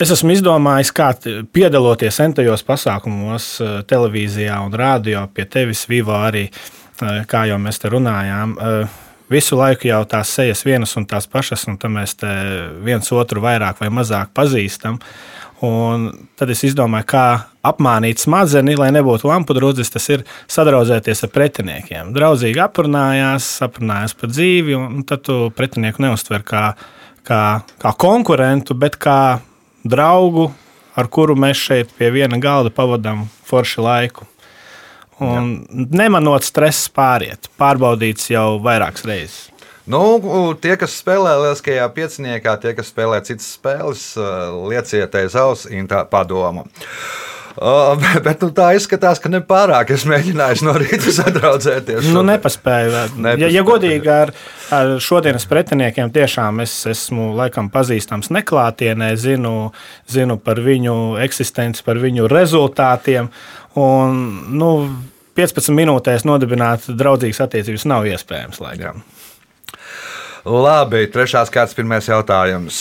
es 0.00 0.14
esmu 0.16 0.32
izdomājis, 0.32 0.94
kā 0.96 1.10
piedaloties 1.52 2.22
entajos 2.24 2.64
pasākumos, 2.64 3.50
eh, 3.60 3.76
televīzijā 3.90 4.56
un 4.64 4.72
rādio 4.80 5.26
pie 5.36 5.44
tevis, 5.44 5.84
Vivo 5.92 6.16
arī, 6.16 6.46
eh, 6.48 7.20
kā 7.28 7.44
jau 7.50 7.60
mēs 7.60 7.82
te 7.82 7.92
runājām. 7.92 8.56
Visu 9.28 9.56
laiku 9.56 9.88
jau 9.88 10.02
tās 10.08 10.32
sejas 10.36 10.64
vienas 10.64 10.96
un 10.96 11.04
tās 11.08 11.28
pašas, 11.28 11.66
un 11.68 11.78
tad 11.80 11.92
mēs 11.92 12.16
viens 12.84 13.08
otru 13.12 13.40
vairāk 13.44 13.80
vai 13.80 13.88
mazāk 13.88 14.32
pazīstam. 14.36 15.00
Un 15.62 16.08
tad 16.36 16.50
es 16.50 16.64
izdomāju, 16.66 17.06
kā 17.12 17.26
apmānīt 17.64 18.20
smadzeni, 18.20 18.74
lai 18.76 18.90
nebūtu 18.94 19.28
lampu 19.30 19.54
drudzis. 19.56 19.92
Tas 19.94 20.08
ir 20.10 20.24
sadraudzēties 20.50 21.24
ar 21.24 21.32
pretiniekiem. 21.34 22.10
Draudzīgi 22.16 22.60
aprunājās, 22.64 23.46
aprunājās 23.64 24.16
par 24.18 24.32
dzīvi, 24.34 24.74
un 24.76 25.06
tad 25.08 25.24
tu 25.28 25.38
pretinieku 25.54 26.02
neuztver 26.04 26.44
kā, 26.46 26.66
kā, 27.24 27.40
kā 27.80 27.94
konkurentu, 28.02 28.76
bet 28.76 28.98
kā 29.00 29.38
draugu, 29.86 30.50
ar 30.98 31.08
kuru 31.12 31.38
mēs 31.38 31.62
šeit 31.62 31.94
pie 31.98 32.10
viena 32.14 32.38
galda 32.42 32.72
pavadām 32.74 33.26
foršu 33.46 33.86
laiku. 33.86 34.28
Un 35.22 35.50
Jā. 35.54 35.86
nemanot 36.02 36.42
stresu 36.42 36.90
pāriet, 36.94 37.46
pārbaudīts 37.60 38.32
jau 38.32 38.56
vairākas 38.62 39.06
reizes. 39.06 39.53
Nu, 39.90 40.00
tie, 40.60 40.78
kas 40.80 40.94
spēlē 40.96 41.34
Lieliskajā 41.42 41.84
pieciniekā, 41.92 42.56
tie, 42.62 42.72
kas 42.76 42.88
spēlē 42.88 43.20
citas 43.26 43.50
spēles, 43.58 44.06
lieciet 44.72 45.20
aiz 45.20 45.36
auss 45.36 45.68
padomu. 46.10 46.64
Uh, 47.54 47.94
bet 48.26 48.40
nu, 48.42 48.48
tā 48.50 48.72
izskatās, 48.74 49.20
ka 49.22 49.30
nepārāk 49.30 49.92
es 49.94 50.02
mēģināju 50.10 50.66
no 50.66 50.72
rīta 50.80 51.12
sadraudzēties. 51.20 52.08
Nu, 52.10 52.24
nepaspēju. 52.26 52.90
Nepaspēju. 53.14 53.42
Ja, 53.44 53.50
ja 53.54 53.62
godīgi 53.66 54.10
ar, 54.10 54.32
ar 54.74 54.96
šodienas 55.02 55.46
pretiniekiem, 55.50 56.10
tiešām 56.14 56.64
es 56.64 56.74
esmu 56.90 57.30
laikam 57.38 57.70
pazīstams 57.70 58.32
neklātienē, 58.34 59.12
zinu, 59.20 59.70
zinu 60.10 60.38
par 60.42 60.58
viņu 60.64 61.20
eksistenci, 61.22 61.84
par 61.86 62.02
viņu 62.02 62.26
rezultātiem. 62.32 63.30
Un, 63.78 64.18
nu, 64.58 64.70
15 65.38 65.74
minūtēs 65.78 66.26
nodibināt 66.26 66.90
draudzīgas 66.90 67.44
attiecības 67.46 67.86
nav 67.90 68.10
iespējams. 68.10 68.62
Laikam. 68.66 69.04
Labi, 70.44 71.06
trešās 71.08 71.48
kārtas, 71.48 71.72
pirmais 71.72 72.04
jautājums 72.04 72.78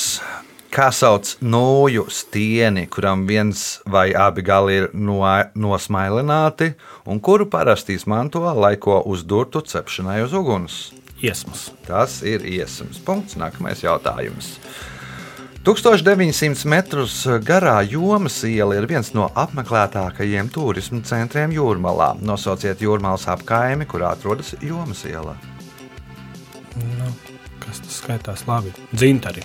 kā 0.74 0.90
sauc 0.92 1.36
nūju 1.40 2.08
stieni, 2.10 2.88
kuram 2.90 3.28
viens 3.30 3.78
vai 3.90 4.08
abi 4.18 4.42
gali 4.46 4.80
ir 4.82 4.88
no, 4.94 5.22
nosmailināti, 5.56 6.74
un 7.06 7.22
kuru 7.24 7.46
parasti 7.50 7.96
izmanto, 7.96 8.42
lai 8.58 8.76
ko 8.82 8.98
uzdurtu 9.06 9.62
cepšanai 9.70 10.24
uz 10.26 10.34
uguns? 10.36 10.80
Iesmas. 11.24 11.70
Tas 11.88 12.18
ir 12.28 12.44
iesmas. 12.44 13.00
Punkts. 13.06 13.38
Nākamais 13.40 13.86
jautājums. 13.86 14.58
1900 15.64 16.68
metrus 16.68 17.22
garā 17.48 17.78
Jomas 17.88 18.42
iela 18.44 18.76
ir 18.76 18.90
viens 18.90 19.14
no 19.16 19.30
apmeklētākajiem 19.32 20.50
turismu 20.52 21.00
centriem 21.08 21.54
Jūrmalā. 21.56 22.18
Nosauciet 22.20 22.84
Jūrmālas 22.84 23.30
apkaimi, 23.32 23.88
kur 23.88 24.04
atrodas 24.10 24.52
Jomas 24.60 25.06
iela. 25.08 25.38
Nu, 26.76 27.14
kas 27.66 27.82
tas 27.84 28.00
skaitās 28.04 28.46
labi? 28.48 28.74
Dzintari. 28.94 29.44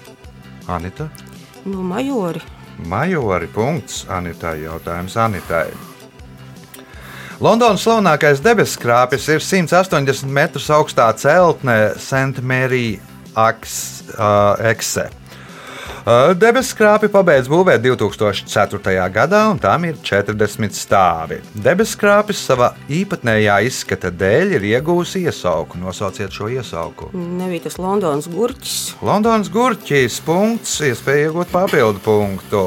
Anita? 0.68 1.08
No 1.64 1.82
majori. 1.82 2.42
Majori. 2.86 3.48
Punkts. 3.54 4.04
Anitai 4.08 4.62
jautājums 4.62 5.16
Anitai. 5.16 5.68
Londonas 7.40 7.84
slavenākais 7.86 8.40
debeskrāpis 8.42 9.28
ir 9.30 9.42
180 9.44 10.26
metrus 10.26 10.66
augstā 10.74 11.06
celtne 11.14 11.94
St. 11.94 12.42
Mary 12.42 12.98
Akse. 13.38 15.06
Debesu 16.08 16.72
krāpi 16.72 17.10
pabeidz 17.12 17.50
būvēt 17.52 17.82
2004. 17.84 18.92
gadā, 19.12 19.42
un 19.52 19.58
tam 19.60 19.82
ir 19.84 19.98
40 20.00 20.72
stāvi. 20.72 21.36
Debesu 21.52 21.98
krāpis 22.00 22.40
savā 22.48 22.70
īpatnējā 22.88 23.58
izskata 23.68 24.08
dēļ 24.08 24.54
ir 24.56 24.64
iegūsi 24.70 25.26
iesauku. 25.28 25.76
Nosauciet 25.82 26.32
šo 26.32 26.48
iesauku. 26.54 27.10
Nebija 27.12 27.66
tas 27.66 27.76
Londonas 27.76 28.30
gurķis. 28.32 28.78
Londonas 29.04 29.52
gurķis, 29.52 30.16
punkts, 30.24 30.78
iespēja 30.88 31.28
iegūt 31.28 31.52
papildu 31.52 32.00
punktu. 32.00 32.64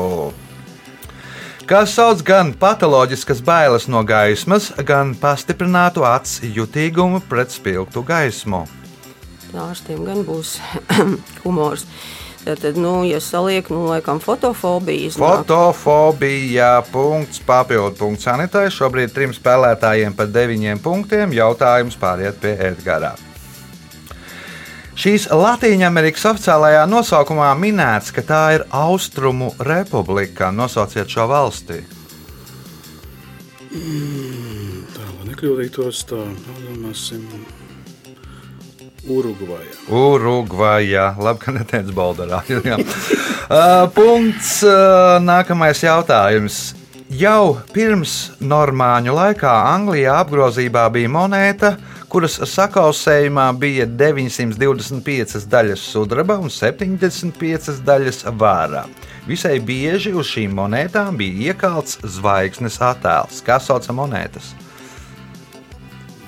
Kas 1.65 1.97
sauc 1.97 2.21
gan 2.27 2.53
patoloģiskas 2.53 3.41
bailes 3.41 3.89
no 3.89 4.05
gaismas, 4.05 4.69
gan 4.85 5.15
pastiprinātu 5.17 6.05
acu 6.05 6.53
jutīgumu 6.61 7.25
pret 7.25 7.49
spilgtu 7.49 8.05
gaismu. 8.05 8.67
Ārstiem 9.57 10.05
gan 10.05 10.21
būs 10.29 10.59
humors. 11.47 11.89
Tad, 12.41 12.77
nu, 12.77 13.03
ja 13.05 13.19
saliek, 13.21 13.67
nu, 13.69 13.83
laikam, 13.85 14.17
fotofobija. 14.19 15.11
Iznāk. 15.11 15.43
Fotofobija, 15.43 16.71
punkts, 16.89 17.41
papildu 17.45 17.93
punkts 17.99 18.25
sanitai. 18.25 18.65
Šobrīd 18.73 19.13
trim 19.13 19.35
spēlētājiem 19.35 20.15
par 20.17 20.31
deviņiem 20.33 20.81
punktiem. 20.81 21.35
Jautājums 21.37 21.99
pāriet 22.01 22.41
pie 22.41 22.55
Edgara. 22.71 23.13
Šīs 24.97 25.29
Latvijas-Amerikas 25.29 26.25
oficiālajā 26.33 26.81
nosaukumā 26.89 27.53
minēts, 27.61 28.09
ka 28.13 28.25
tā 28.25 28.41
ir 28.57 28.65
Austrumu 28.73 29.53
republika. 29.61 30.49
Nosauciet 30.51 31.09
šo 31.13 31.29
valsti. 31.29 31.79
Mm, 33.71 34.83
tā, 34.97 35.05
lai 35.05 35.29
nekļūdītos, 35.29 36.05
tā 36.09 36.25
domāsim. 36.65 37.23
Urugvajā. 39.09 39.71
Urugvajā. 39.89 41.05
Labi, 41.17 41.41
ka 41.41 41.53
neteicu 41.55 41.95
Baldarā. 41.97 42.43
uh, 42.49 43.87
punkts. 43.95 44.59
Uh, 44.61 45.17
nākamais 45.23 45.81
jautājums. 45.81 46.61
Jau 47.11 47.57
pirms 47.73 48.37
normāņu 48.39 49.11
laikā 49.17 49.51
Anglijā 49.73 50.13
apgrozībā 50.21 50.85
bija 50.95 51.09
monēta, 51.11 51.73
kuras 52.07 52.37
sakausējumā 52.47 53.49
bija 53.59 53.89
925 53.89 55.43
daļas 55.51 55.83
sudraba 55.91 56.37
un 56.39 56.47
75 56.47 57.81
daļas 57.83 58.23
vārā. 58.31 58.85
Visai 59.27 59.57
bieži 59.59 60.15
uz 60.15 60.31
šīm 60.31 60.55
monētām 60.61 61.19
bija 61.19 61.51
iekalts 61.51 61.99
zvaigznes 62.15 62.79
attēls. 62.79 63.43
Kā 63.43 63.59
sauc 63.59 63.91
monētas? 63.91 64.53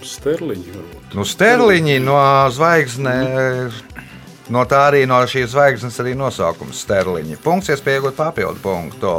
Sterliņi. 0.08 0.74
Varbūt. 0.76 1.16
Nu, 1.18 1.26
sterliņi 1.28 2.00
no 2.04 2.18
zvaigznes. 2.54 3.80
No 4.54 4.66
tā 4.68 4.82
arī 4.90 5.06
no 5.08 5.22
šīs 5.30 5.54
zvaigznes 5.54 6.00
arī 6.04 6.18
nosaukums 6.20 6.82
sterliņi. 6.84 7.40
Punkts, 7.44 7.72
iespējot 7.74 8.18
papildu 8.18 8.60
punktu. 8.64 9.14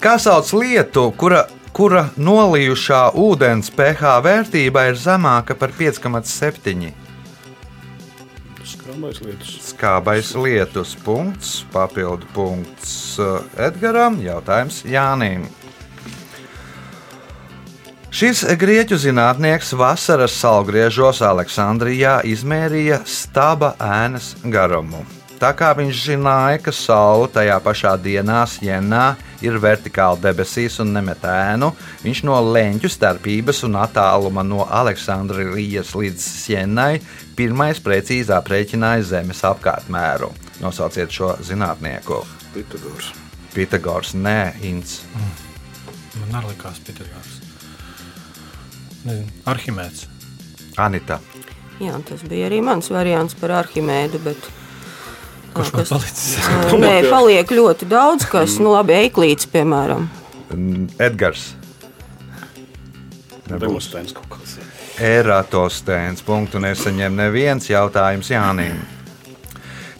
Kā 0.00 0.14
sauc 0.22 0.48
lietu, 0.54 1.08
kura, 1.18 1.42
kura 1.74 2.06
nolījušā 2.16 3.02
ūdens 3.18 3.72
pH 3.74 4.14
vērtība 4.24 4.88
ir 4.92 4.96
zemāka 5.00 5.58
par 5.58 5.74
5,7? 5.76 6.88
Skābais 8.68 9.20
lietus. 9.24 9.52
Skābais 9.72 10.32
lietus. 10.36 10.96
Punkts, 11.04 11.52
papildu 11.72 12.28
punkts 12.34 13.18
Edgaram. 13.58 14.20
Jautājums 14.24 14.82
Jānim. 14.88 15.46
Šis 18.18 18.40
grieķu 18.58 18.96
zinātnieks 18.98 19.68
vasaras 19.78 20.32
salgriežos 20.40 21.20
Aleksandrijā 21.22 22.16
izmērīja 22.26 22.96
staba 23.06 23.68
ēnas 23.78 24.32
garumu. 24.42 25.04
Tā 25.38 25.52
kā 25.54 25.68
viņš 25.78 26.00
zināja, 26.08 26.58
ka 26.64 26.74
Saule 26.74 27.28
tajā 27.30 27.60
pašā 27.62 27.92
dienā, 28.02 28.40
Sienā, 28.50 29.04
ir 29.38 29.60
vertikāli 29.62 30.18
debesīs 30.24 30.80
un 30.82 30.90
nemet 30.98 31.22
ēnu, 31.30 31.70
viņš 32.02 32.24
no 32.26 32.42
leņķu 32.42 32.90
starpības 32.90 33.62
un 33.70 33.78
attāluma 33.84 34.42
no 34.42 34.66
Aleksandrijas 34.66 35.94
līdz 35.94 36.28
Sienai 36.42 36.96
pirmais 37.38 37.78
precīzi 37.78 38.34
aprēķināja 38.34 39.12
Zemes 39.14 39.46
apkārtmēru. 39.46 40.34
Nosauciet 40.58 41.14
šo 41.14 41.36
zinātnieku. 41.38 42.24
Pitagors. 42.50 43.14
Pitagors, 43.54 44.16
nē, 44.18 44.40
Inns. 44.66 45.04
Man 46.18 46.42
arī 46.42 46.56
likās 46.56 46.82
Pitagors. 46.82 47.44
Nezinu, 49.08 49.32
Arhimēds. 49.48 50.06
Anita. 50.78 51.18
Jā, 51.80 51.96
tas 52.06 52.22
bija 52.28 52.48
arī 52.50 52.60
mans 52.64 52.90
variants 52.92 53.36
par 53.38 53.54
Arhimēdu. 53.62 54.20
Bet... 54.24 54.48
Kurš 55.56 55.72
man 55.74 55.86
palicis? 55.88 56.34
Nē, 56.76 56.94
paliek 57.08 57.54
ļoti 57.54 57.88
daudz, 57.88 58.26
kas, 58.28 58.58
nu, 58.62 58.74
labi, 58.76 58.94
eiklīts, 58.98 59.48
piemēram. 59.50 60.08
Edgars. 61.02 61.52
Demostēns 63.48 64.12
kaut 64.16 64.28
kas. 64.36 64.58
Eratostēns. 65.00 66.22
Punktu 66.26 66.60
nesaņem 66.60 67.16
neviens 67.16 67.70
jautājums 67.70 68.28
Jānim. 68.32 68.76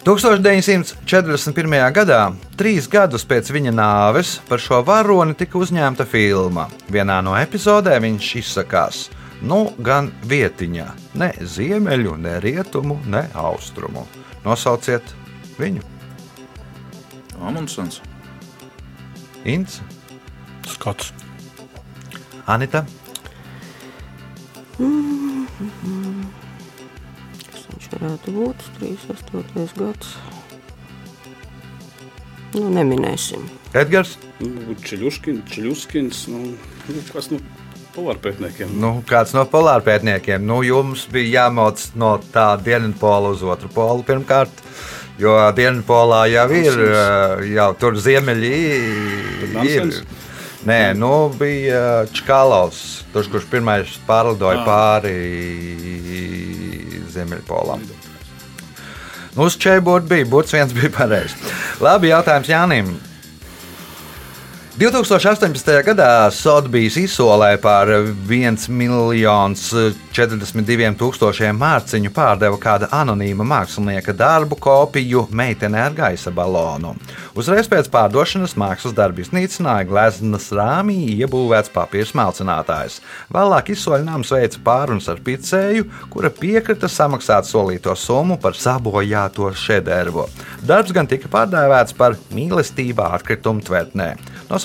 1941. 0.09 1.91
gadā, 1.93 2.31
trīs 2.57 2.87
gadus 2.89 3.21
pēc 3.29 3.51
viņa 3.53 3.69
nāves, 3.77 4.31
par 4.49 4.57
šo 4.57 4.79
varoni 4.81 5.35
tika 5.37 5.59
uzņemta 5.61 6.07
filma. 6.09 6.63
Vienā 6.89 7.19
no 7.21 7.35
epizodēm 7.37 8.07
viņš 8.07 8.29
izsakās: 8.39 9.03
Nu, 9.45 9.59
gan 9.77 10.09
vietiņā, 10.25 10.87
ne 11.13 11.29
ziemeļu, 11.37 12.15
ne 12.25 12.39
rietumu, 12.41 12.97
ne 13.05 13.27
austrumu. 13.37 14.07
Nosauciet 14.47 15.13
viņu. 15.61 15.85
Amundsens. 17.45 18.01
Ints, 19.45 19.77
Skots. 20.73 21.13
Anita. 22.49 22.81
Kas 24.73 26.45
viņš 27.89 28.01
varētu 28.01 28.31
būt? 28.35 28.65
38. 28.79 29.77
gads. 29.77 30.17
Nu, 32.53 32.69
neminēsim. 32.73 33.45
Edgars. 33.77 34.17
Nu, 34.41 34.73
Čeļuškins, 34.81 35.45
Čeļuskins, 35.51 36.27
nu, 36.29 36.55
nu, 36.89 37.01
kas 37.13 37.29
nu 37.29 37.39
polārpētniekiem. 37.95 38.73
Nu, 38.79 39.03
kāds 39.05 39.35
no 39.37 39.45
polārpētniekiem. 39.45 40.41
Nu, 40.45 40.61
jums 40.65 41.07
bija 41.11 41.45
jāmoc 41.45 41.83
no 41.95 42.17
tā 42.33 42.57
dienvidpola 42.61 43.35
uz 43.35 43.43
otru 43.43 43.69
polu 43.73 44.03
pirmkārt. 44.07 44.63
Jo 45.19 45.35
dienvidpolā 45.51 46.29
jau 46.31 46.47
ir, 46.55 46.79
eh, 46.79 47.45
jau 47.53 47.73
tur 47.77 47.93
ziemeļi 47.99 48.53
ir. 49.67 50.03
Nē, 50.65 50.93
nu 50.95 51.29
bija 51.39 52.05
Čkalovs, 52.11 53.03
tur, 53.13 53.23
kurš 53.31 53.45
pirmais 53.47 53.99
pārlidoja 54.07 54.59
Ā. 54.59 54.65
pāri 54.67 55.15
Ziemeļpolam. 57.13 57.83
Nu, 59.35 59.45
uz 59.45 59.57
čēbūra 59.61 60.05
bija, 60.09 60.27
būts 60.29 60.55
viens 60.55 60.73
bija 60.75 60.89
pareizs. 60.95 61.37
Labi, 61.83 62.09
jautājums 62.13 62.49
Jānim. 62.49 62.95
2018. 64.79 65.83
gadā 65.83 66.31
Sotheby's 66.31 66.95
izsolē 66.95 67.57
par 67.59 67.89
1 67.91 68.69
miljons 68.71 69.65
42 70.15 70.93
tūkstošiem 70.95 71.57
mārciņu 71.59 72.13
pārdeva 72.15 72.55
kāda 72.63 72.87
anonīma 72.95 73.43
mākslinieka 73.43 74.15
darbu 74.15 74.55
kopiju 74.55 75.25
meitenē 75.35 75.81
ar 75.89 75.97
gaisa 75.97 76.31
balonu. 76.31 76.93
Uzreiz 77.35 77.67
pēc 77.67 77.89
pārdošanas 77.91 78.55
mākslas 78.55 78.95
darbu 78.95 79.25
iznīcināja 79.25 79.83
gleznas 79.89 80.47
rāmī 80.55 80.95
iebūvēts 81.17 81.75
papīra 81.75 82.07
smalcinātājs. 82.07 83.01
Vēlāk 83.35 83.73
izsoļnāms 83.75 84.31
veica 84.31 84.63
pārunas 84.63 85.11
ar 85.11 85.19
picēju, 85.27 85.89
kura 86.07 86.31
piekrita 86.31 86.87
samaksāt 86.87 87.51
solīto 87.51 87.97
summu 87.99 88.39
par 88.39 88.55
sabojāto 88.55 89.51
šedērvu. 89.59 90.29
Darbs 90.63 90.95
gan 90.95 91.11
tika 91.11 91.27
pārdēvēts 91.35 91.99
par 91.99 92.15
mīlestībā 92.31 93.11
atkritumu 93.19 93.59
tvertnē. 93.67 94.13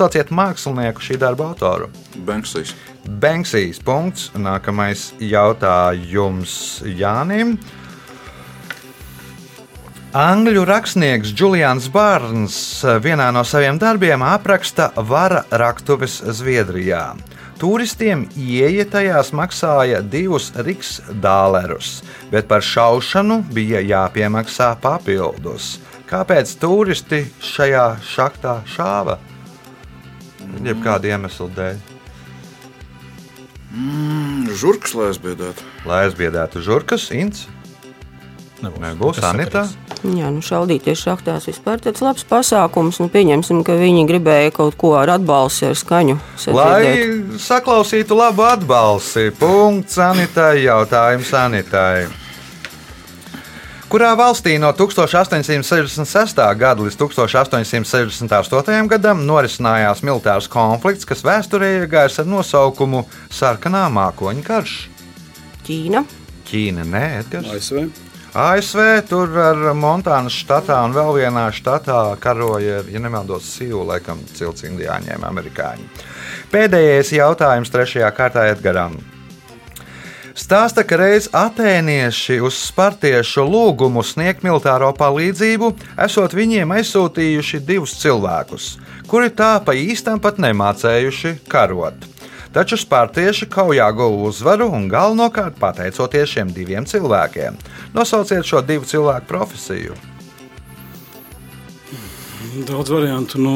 Nosauciet 0.04 0.28
mākslinieku 0.36 1.00
šī 1.00 1.14
darba 1.16 1.46
autoru. 1.48 1.86
Banksijas. 2.28 2.74
Banksijas 3.08 3.78
punkts. 3.80 4.26
Nākamais 4.36 5.14
jautājums 5.16 6.82
Jānim. 6.84 7.54
Angļu 10.12 10.66
rakstnieks 10.68 11.32
Julians 11.32 11.88
Bārns 11.88 12.58
vienā 13.00 13.30
no 13.32 13.46
saviem 13.48 13.80
darbiem 13.80 14.20
apraksta 14.28 14.90
vara 15.08 15.46
raktuves 15.48 16.20
Zviedrijā. 16.36 17.14
Turistiem 17.56 18.28
ieeja 18.36 18.84
tajās 18.84 19.32
maksāja 19.32 20.04
divus 20.04 20.52
riksdālerus, 20.52 22.02
bet 22.28 22.44
par 22.52 22.60
šaušanu 22.60 23.40
bija 23.56 23.80
jāpiemaksā 23.80 24.74
papildus. 24.84 25.78
Kāpēc 26.12 26.58
turisti 26.60 27.24
šajā 27.40 27.94
šaktā 28.04 28.60
šāva? 28.68 29.22
Jeb 30.62 30.84
kāda 30.84 31.14
iemesla 31.14 31.48
dēļ. 31.58 31.82
Žurkas, 34.54 34.94
lai 34.94 35.10
aizbiedētu. 35.10 35.66
Lai 35.88 36.04
aizbiedētu 36.06 36.62
žurkas, 36.62 37.08
ints, 37.10 37.48
Nebūs, 38.64 38.80
nebūs 38.80 39.20
Anita. 39.26 39.64
Jā, 40.04 40.28
nu 40.32 40.40
šaudīties 40.44 41.00
šachtās 41.00 41.48
vispār 41.48 41.80
tāds 41.84 42.02
labs 42.04 42.24
pasākums. 42.28 43.00
Nu, 43.02 43.10
pieņemsim, 43.12 43.62
ka 43.66 43.76
viņi 43.80 44.04
gribēja 44.08 44.52
kaut 44.56 44.76
ko 44.80 44.94
ar 45.00 45.14
atbalstu, 45.16 45.70
ar 45.72 45.78
skaņu. 45.80 46.18
sadzirdēt. 46.40 46.56
Lai 46.56 47.40
saklausītu 47.40 48.16
labu 48.16 48.44
atbalsi. 48.48 49.30
Punkts 49.40 49.98
Anitai, 50.00 50.64
jautājums 50.64 51.32
Anitai. 51.36 52.23
Kurā 53.94 54.09
valstī 54.18 54.57
no 54.59 54.72
1866. 54.74 56.40
gada 56.59 56.83
līdz 56.83 56.96
1868. 56.98 58.88
gadam 58.90 59.20
norisinājās 59.22 60.02
militārs 60.02 60.48
konflikts, 60.50 61.07
kas 61.07 61.22
vēsturē 61.22 61.68
iegājis 61.76 62.18
ar 62.24 62.26
nosaukumu 62.26 63.04
Sarkanā 63.30 63.85
mākoņa 63.94 64.42
karš? 64.48 64.74
Ķīna. 65.68 66.02
Ķīna, 66.50 66.88
nē, 66.90 67.04
Edgars. 67.20 67.54
ASV. 67.54 67.87
ASV 68.35 68.83
tur 69.07 69.38
ar 69.38 69.62
Montānas 69.78 70.42
štatā 70.42 70.83
un 70.88 70.98
vēl 70.98 71.14
vienā 71.20 71.46
štatā 71.54 72.02
karoja, 72.18 72.83
ar, 72.83 72.90
ja 72.90 72.98
nemaldos, 72.98 73.46
Sīvu, 73.46 73.87
laikam, 73.94 74.26
cilts 74.35 74.66
indiāņiem, 74.66 75.22
amerikāņi. 75.22 75.87
Pēdējais 76.50 77.14
jautājums 77.20 77.70
trešajā 77.70 78.11
kārtā 78.18 78.50
Edgaram. 78.50 78.98
Stāsta, 80.34 80.82
ka 80.82 80.96
reiz 80.98 81.28
atēnieši 81.30 82.40
uz 82.42 82.56
spartiešu 82.58 83.44
lūgumu 83.46 84.02
sniegt 84.02 84.42
militāro 84.42 84.88
palīdzību, 84.98 85.68
esot 86.06 86.34
viņiem 86.34 86.72
aizsūtījuši 86.74 87.60
divus 87.62 87.94
cilvēkus, 88.00 88.66
kuri 89.06 89.30
tā 89.30 89.52
pa 89.62 89.76
īstam 89.78 90.18
pat 90.18 90.40
nemācējuši 90.42 91.36
karot. 91.46 92.08
Taču 92.54 92.78
spartieši 92.78 93.46
kaujā 93.50 93.86
guva 93.94 94.26
uzvaru 94.26 94.66
un 94.74 94.88
galvenokārt 94.90 95.54
pateicoties 95.62 96.34
šiem 96.34 96.50
diviem 96.54 96.86
cilvēkiem. 96.86 97.54
Nosauciet 97.94 98.46
šo 98.46 98.62
divu 98.66 98.90
cilvēku 98.90 99.30
profesiju. 99.30 99.94
Daudz 102.66 102.90
variantu. 102.90 103.38
Nu, 103.38 103.54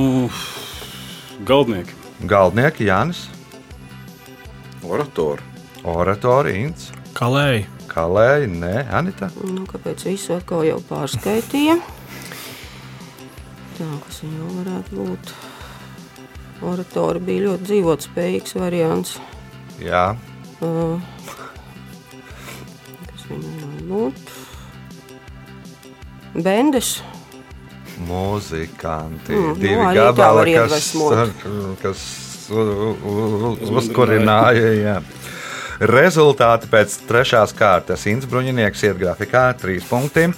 galdnieki. 1.46 1.94
Galdnieki 2.26 2.86
Jānis, 2.86 3.26
Oratori. 4.86 5.47
Oratori 5.88 6.54
Inns, 6.64 6.90
Kalēji. 7.18 7.64
Kalēji, 7.88 8.48
Nē, 8.60 8.74
Anita. 8.94 9.30
Nu, 9.42 9.64
kāpēc 9.68 10.04
visu 10.06 10.34
atkal 10.36 10.64
jau 10.68 10.78
pārskaitīja? 10.88 11.78
Tā, 13.78 13.86
kas 14.04 14.20
viņu 14.24 14.48
varētu 14.58 14.98
būt? 14.98 15.32
Oratori 16.68 17.22
bija 17.22 17.44
ļoti 17.48 17.68
dzīvotspējīgs 17.70 18.56
variants. 18.58 19.16
Jā, 19.82 20.16
Uh, 20.58 20.98
kas 23.06 23.28
viņam 23.28 23.58
var 23.62 23.82
būt? 23.92 24.32
Bendes. 26.42 26.88
muzikanti. 28.08 29.30
Mm, 29.34 29.44
nu, 29.46 29.54
divi 29.54 29.76
tā 29.78 29.92
gabali, 29.94 30.54
kas, 30.58 30.88
kas 31.84 32.02
uzkurināja. 33.70 34.96
Rezultāti 35.78 36.66
pēc 36.70 36.96
trešās 37.06 37.54
kārtas. 37.54 38.06
Inns 38.10 38.26
Bruņinieks 38.26 38.82
iet 38.88 38.98
grafikā 38.98 39.48
ar 39.52 39.58
trīs 39.60 39.86
punktiem. 39.86 40.34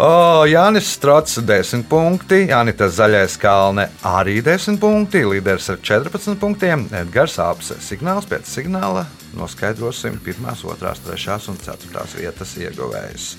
O, 0.00 0.44
Jānis 0.48 0.88
Strots 0.94 1.40
10 1.44 1.84
punkti, 1.88 2.46
Janita 2.48 2.88
Zaļais 2.88 3.36
Kalne 3.40 3.90
arī 4.06 4.38
10 4.44 4.78
punkti, 4.80 5.20
līderis 5.28 5.68
ar 5.74 5.80
14 5.84 6.38
punktiem, 6.40 6.86
Edgars 7.02 7.36
Apse. 7.42 7.76
Signāls 7.84 8.28
pēc 8.28 8.48
signāla 8.48 9.04
noskaidrosim 9.36 10.16
1, 10.24 10.48
2, 10.64 10.94
3 11.08 11.50
un 11.52 11.60
4 11.64 12.20
vietas 12.20 12.56
ieguvējus. 12.60 13.34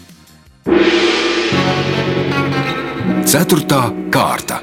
Ceturtā 3.25 3.88
kārta. 4.13 4.62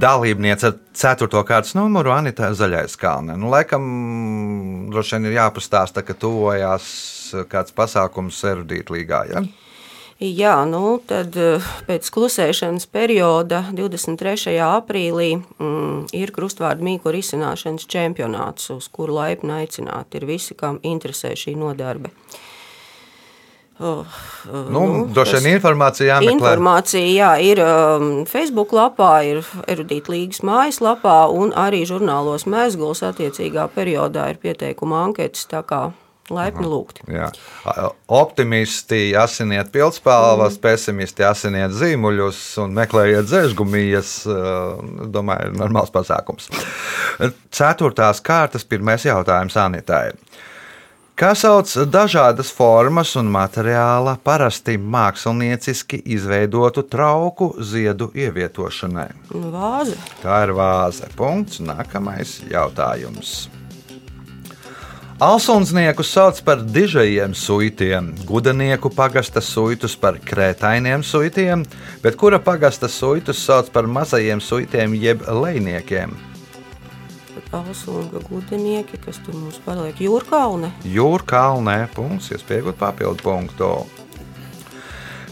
Dalībniece 0.00 0.66
ar 0.66 0.76
4. 0.94 1.28
kārtas 1.46 1.74
numuru 1.74 2.12
Anita 2.14 2.50
Zaļais 2.54 2.96
Kalne. 2.98 3.36
Nu, 3.38 3.50
laikam, 3.52 3.84
droši 4.92 5.16
vien 5.16 5.30
ir 5.30 5.38
jāpastāsta, 5.38 6.04
ka 6.06 6.14
tuvojās 6.14 6.90
kāds 7.50 7.74
pasākums 7.76 8.38
erudīta 8.46 8.94
līgā. 8.94 9.22
Ja? 9.32 9.42
Jā, 10.18 10.56
nu 10.66 10.96
tad 11.06 11.36
eh, 11.38 11.62
pēc 11.86 12.08
klusēšanas 12.10 12.88
perioda 12.90 13.60
23. 13.70 14.56
aprīlī 14.66 15.28
mm, 15.38 16.08
ir 16.18 16.32
krustvārdu 16.34 16.82
mīklu 16.88 17.12
risināšanas 17.14 17.86
čempionāts, 17.86 18.66
uz 18.74 18.90
kuru 18.90 19.14
laipni 19.20 19.60
aicināti 19.60 20.18
ir 20.18 20.26
visi, 20.26 20.58
kam 20.58 20.80
interesē 20.82 21.36
šī 21.38 21.54
nodarbe. 21.58 22.10
Oh, 23.78 24.18
Nu, 24.72 24.82
droši 25.12 25.38
vien 25.42 25.58
informācija 25.58 26.16
jāmeklē. 26.16 26.34
Informācija 26.34 27.04
jā, 27.12 27.30
ir 27.44 27.60
um, 27.62 28.08
Facebook 28.28 28.72
lapā, 28.74 29.12
ir 29.28 29.42
erudīta 29.70 30.14
līgas 30.14 30.42
mājaslapā 30.46 31.18
un 31.34 31.52
arī 31.58 31.84
žurnālos 31.88 32.46
Mēsguls 32.48 33.04
attiecīgā 33.06 33.68
periodā 33.74 34.30
ir 34.32 34.40
pieteikuma 34.42 35.02
anketas, 35.06 35.46
tā 35.50 35.62
kā 35.68 35.88
laipni 36.32 36.68
lūgti. 36.68 37.04
Jā. 37.12 37.28
Optimisti 38.12 39.12
asiniet 39.18 39.70
pildspalvas, 39.72 40.58
pesimisti 40.62 41.24
asiniet 41.24 41.74
zīmuļus 41.76 42.42
un 42.64 42.76
meklējiet 42.76 43.30
zēžgumijas. 43.30 44.12
Es 44.28 45.12
domāju, 45.14 45.52
ir 45.52 45.58
normāls 45.60 45.92
pasākums. 45.94 46.50
Ceturtās 47.54 48.22
kārtas 48.24 48.66
pirmais 48.68 49.06
jautājums 49.08 49.56
Anitai. 49.60 50.10
Kā 51.18 51.32
sauc 51.34 51.72
dažādas 51.90 52.52
formas 52.54 53.16
un 53.18 53.26
materiāla 53.34 54.12
parasti 54.22 54.76
mākslinieciski 54.78 55.98
izveidotu 56.14 56.84
trauku 56.86 57.48
ziedu 57.58 58.06
ievietošanai? 58.14 59.08
Vāze. 59.50 59.96
Tā 60.22 60.36
ir 60.46 60.52
vāze. 60.54 61.08
Punkts. 61.18 61.58
Nākamais 61.58 62.36
jautājums. 62.46 63.48
Alsunsnieku 65.18 66.06
sauc 66.06 66.38
par 66.46 66.62
dižajiem 66.62 67.34
suitiem, 67.34 68.12
gudanieku 68.22 68.94
pagasta 68.94 69.42
suitus 69.42 69.98
par 69.98 70.22
krētainiem 70.22 71.02
suitiem, 71.02 71.66
bet 72.04 72.14
kura 72.14 72.38
pagasta 72.38 72.86
suitus 72.86 73.42
sauc 73.42 73.74
par 73.74 73.90
mazajiem 73.90 74.38
suitiem 74.38 74.94
jeb 74.94 75.26
lejniekiem? 75.26 76.14
Alsunga 77.52 78.20
gudenieki, 78.28 78.98
kas 79.04 79.20
tur 79.24 79.36
mums 79.36 79.56
paliek 79.64 79.96
jūrkalne. 80.04 80.68
Jūrkalnē 80.84 81.78
punkts, 81.94 82.28
iespējot 82.36 82.76
papildu 82.76 83.24
punktu. 83.24 83.70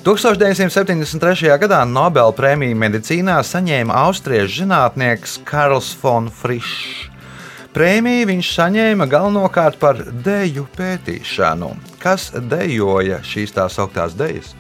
1973. 0.07 1.51
gadā 1.61 1.81
Nobela 1.85 2.33
prēmiju 2.33 2.79
medicīnā 2.79 3.41
saņēma 3.45 3.97
austriešu 4.07 4.63
zinātnieks 4.63 5.41
Karls 5.45 5.91
von 6.01 6.31
Frišs. 6.31 7.11
Prēmiju 7.77 8.31
viņš 8.31 8.53
saņēma 8.57 9.05
galvenokārt 9.13 9.77
par 9.83 9.99
deju 10.25 10.65
pētīšanu. 10.79 11.75
Kas 12.01 12.31
dejoja 12.39 13.19
šīs 13.27 13.53
tā 13.59 13.67
sauktās 13.69 14.17
dejas? 14.17 14.55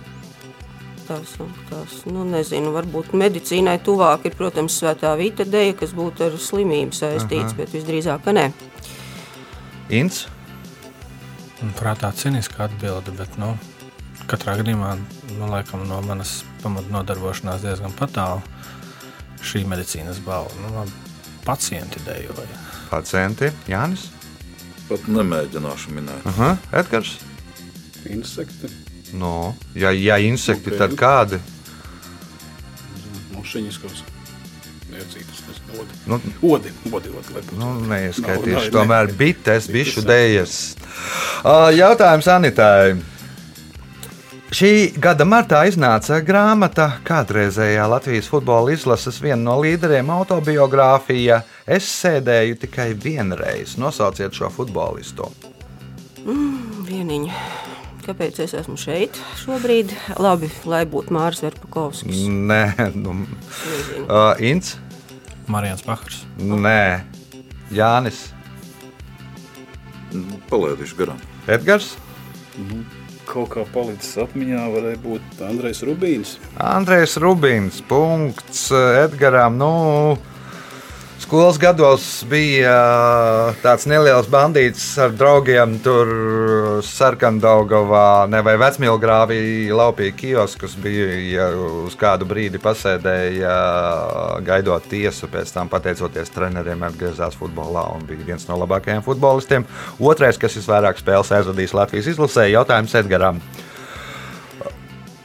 Tās, 1.06 1.36
tās, 1.70 1.98
nu, 2.10 2.24
nezinu, 2.26 2.72
varbūt 2.74 3.12
medicīnai 3.14 3.76
tuvāk 3.86 4.26
ir, 4.26 4.34
protams, 4.38 4.74
svētā 4.80 5.12
vīta 5.18 5.46
deja, 5.46 5.76
kas 5.78 5.94
būtu 5.94 6.26
ar 6.26 6.38
slimību 6.42 6.96
saistīts, 6.96 7.54
bet 7.58 7.74
visdrīzāk, 7.76 8.24
ka 8.26 8.34
nē. 8.34 8.48
Inns, 9.94 10.24
Un 11.64 11.72
Prātā 11.72 12.10
cīniska 12.12 12.66
atbilde, 12.66 13.14
bet 13.16 13.38
nu, 13.40 13.54
katrā 14.28 14.58
gadījumā 14.58 14.90
nu, 15.38 15.46
laikam, 15.48 15.86
no 15.88 16.02
manas 16.04 16.42
pamatnodarbošanās 16.60 17.64
diezgan 17.64 17.94
tālu 18.12 18.42
šī 19.46 19.62
medicīnas 19.68 20.20
balva. 20.24 20.52
Nu, 20.60 20.74
man 20.74 20.92
pacienti 21.46 22.02
dejoja. 22.04 22.60
pacienti, 22.90 23.52
Jānis, 23.70 24.10
Pat 24.86 25.08
nemēģināšu 25.10 25.94
minēt. 25.96 26.26
Aha, 26.30 26.52
Edgars. 26.78 27.16
Insekti, 28.06 28.68
No, 29.16 29.54
ja, 29.74 29.90
ja 29.90 30.18
insekti, 30.20 30.74
Ok. 30.74 30.78
tad 30.78 30.96
kādi? 31.00 31.40
kas 33.82 34.02
iecītas, 34.96 35.42
nezinu, 35.46 35.82
odi. 35.82 35.98
Nu, 36.06 36.20
Odi, 36.54 36.72
odi, 36.92 37.10
odi. 37.36 37.58
Nu, 37.58 37.72
neieskaitīšu, 37.90 38.70
tomēr 38.74 39.12
bites, 39.16 39.68
bišu 39.72 40.04
dēļas. 40.06 40.56
Jautājums 41.76 42.28
Anitai. 42.32 42.96
Šī 44.56 44.94
gada 45.02 45.26
martā 45.26 45.64
iznāca 45.66 46.20
grāmata 46.24 46.86
kādreizējā 47.04 47.82
Latvijas 47.90 48.28
futbola 48.30 48.70
izlases 48.72 49.18
viena 49.20 49.40
no 49.42 49.56
līderiem 49.60 50.12
autobiogrāfija. 50.14 51.40
Es 51.66 51.88
sēdēju 51.98 52.60
tikai 52.62 52.92
vienreiz. 52.94 53.74
Nosauciet 53.76 54.38
šo 54.38 54.52
futbolistu. 54.54 55.26
Vieniņa. 56.86 57.65
Kāpēc 58.06 58.38
es 58.44 58.52
esmu 58.54 58.76
šeit 58.78 59.16
šobrīd? 59.40 59.90
Labi, 60.22 60.46
lai 60.68 60.84
būtu 60.86 61.10
Mārs 61.16 61.40
Verpakovskis. 61.42 62.20
Nē, 62.30 62.60
nu, 62.94 63.16
Nezinu. 63.26 64.04
uh, 64.06 64.38
Ints, 64.38 64.76
Marijans 65.50 65.82
Pakars. 65.86 66.20
nē, 66.38 67.02
Jānis, 67.74 68.28
Palaidīšu 70.50 71.00
garām. 71.02 71.18
Edgars, 71.50 71.96
Kaut 73.26 73.50
kā 73.50 73.64
palicis 73.74 74.14
atmiņā, 74.22 74.60
varēja 74.70 74.98
būt 75.02 75.40
Andrejs 75.42 75.80
Rubīns. 75.84 76.36
Andrejs 76.62 77.16
Rubins. 77.18 77.80
Punkts 77.90 78.68
Edgaram. 78.70 79.56
Nu, 79.58 79.70
Skolas 81.26 81.56
gados 81.58 82.04
bija 82.30 82.70
ā, 82.70 83.54
tāds 83.58 83.88
neliels 83.90 84.28
bandīts 84.30 84.84
ar 85.02 85.10
draugiem. 85.10 85.72
Tur 85.82 86.12
sarkandaugavā 86.86 88.28
ne 88.30 88.44
vai 88.46 88.54
vecmilgrāvī 88.62 89.40
laupīja 89.74 90.14
kioskus. 90.20 90.78
Bija 90.78 91.08
ja 91.32 91.48
uz 91.82 91.98
kādu 91.98 92.30
brīdi 92.30 92.62
pasēdēja, 92.62 93.58
gaidot 94.46 94.86
tiesu. 94.86 95.26
Pēc 95.32 95.50
tam, 95.50 95.66
pateicoties 95.66 96.30
treneriem, 96.30 96.86
atgriezās 96.86 97.34
futbolā 97.42 97.88
un 97.96 98.06
bija 98.06 98.30
viens 98.30 98.46
no 98.46 98.62
labākajiem 98.62 99.02
futbolistiem. 99.02 99.66
Otrais, 99.98 100.38
kas 100.38 100.60
visvairāk 100.62 101.02
spēles 101.02 101.34
aizvadījis 101.40 101.74
Latvijas 101.74 102.14
izlasē, 102.14 102.52
jautājums 102.54 102.94
Edgaram. 103.02 103.42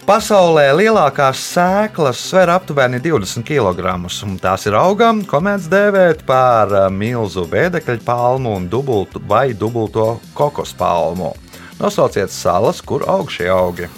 Pasaulē 0.02 0.72
lielākās 0.74 1.38
sēklas 1.54 2.18
sver 2.26 2.50
aptuveni 2.50 2.98
20 3.04 3.46
kg, 3.46 3.92
un 4.26 4.38
tās 4.42 4.66
ir 4.66 4.74
augam, 4.74 5.20
ko 5.30 5.38
mēdz 5.46 5.68
dēvēt 5.70 6.24
par 6.26 6.74
ā, 6.74 6.88
milzu 6.90 7.44
vēdekļu 7.52 8.02
palmu 8.08 8.56
un 8.58 8.66
dubultu 8.72 9.22
vai 9.30 9.52
dubulto 9.54 10.16
kokos 10.34 10.74
palmu. 10.74 11.36
Nosauciet 11.78 12.34
salas, 12.34 12.82
kur 12.82 13.06
aug 13.06 13.30
šie 13.30 13.52
augi. 13.54 13.92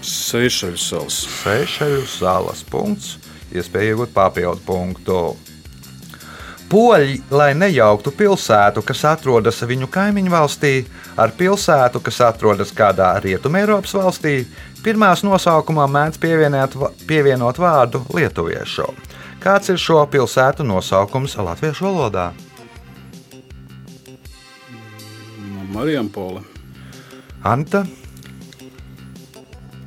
Seišaļu 0.00 0.80
salas. 0.80 1.20
Seišeļu 1.42 2.08
salas 2.08 2.64
punkts, 2.64 3.18
iespēja 3.52 3.92
iegūt 3.92 4.16
papildu 4.16 4.64
punktu. 4.64 5.20
Poļi, 6.70 7.18
lai 7.30 7.52
nejauktu 7.54 8.10
pilsētu, 8.16 8.82
kas 8.86 9.04
atrodas 9.06 9.60
viņu 9.68 9.88
kaimiņu 9.92 10.32
valstī, 10.32 10.72
ar 11.20 11.34
pilsētu, 11.36 12.00
kas 12.02 12.20
atrodas 12.24 12.72
kādā 12.74 13.12
rietumēropas 13.22 13.94
valstī, 13.94 14.36
pirmās 14.84 15.22
nosaukumā 15.26 15.84
mēdz 15.90 16.18
pievienot, 17.06 17.60
vārdu 17.60 18.02
lietuviešu. 18.16 18.88
Kāds 19.44 19.68
ir 19.68 19.78
šo 19.80 20.00
pilsētu 20.08 20.64
nosaukums 20.64 21.36
latviešu 21.36 21.84
valodā? 21.84 22.32
Marijam 25.74 26.08
Pola. 26.08 26.40
Anta, 27.42 27.82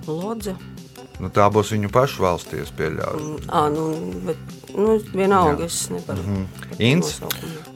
Lodze. 0.08 0.54
nu, 1.20 1.30
tā 1.34 1.48
būs 1.52 1.72
viņu 1.74 1.90
pašu 1.92 2.24
valstī, 2.24 2.60
es 2.64 2.72
pieļauju. 2.76 3.38
À, 3.48 3.66
nu, 3.72 3.88
bet, 4.28 4.57
nu, 4.76 4.98
vienalga, 5.14 5.66
es 5.66 5.90
nevaru. 5.90 6.24
Mhm. 6.24 6.46
Inns? 6.80 7.20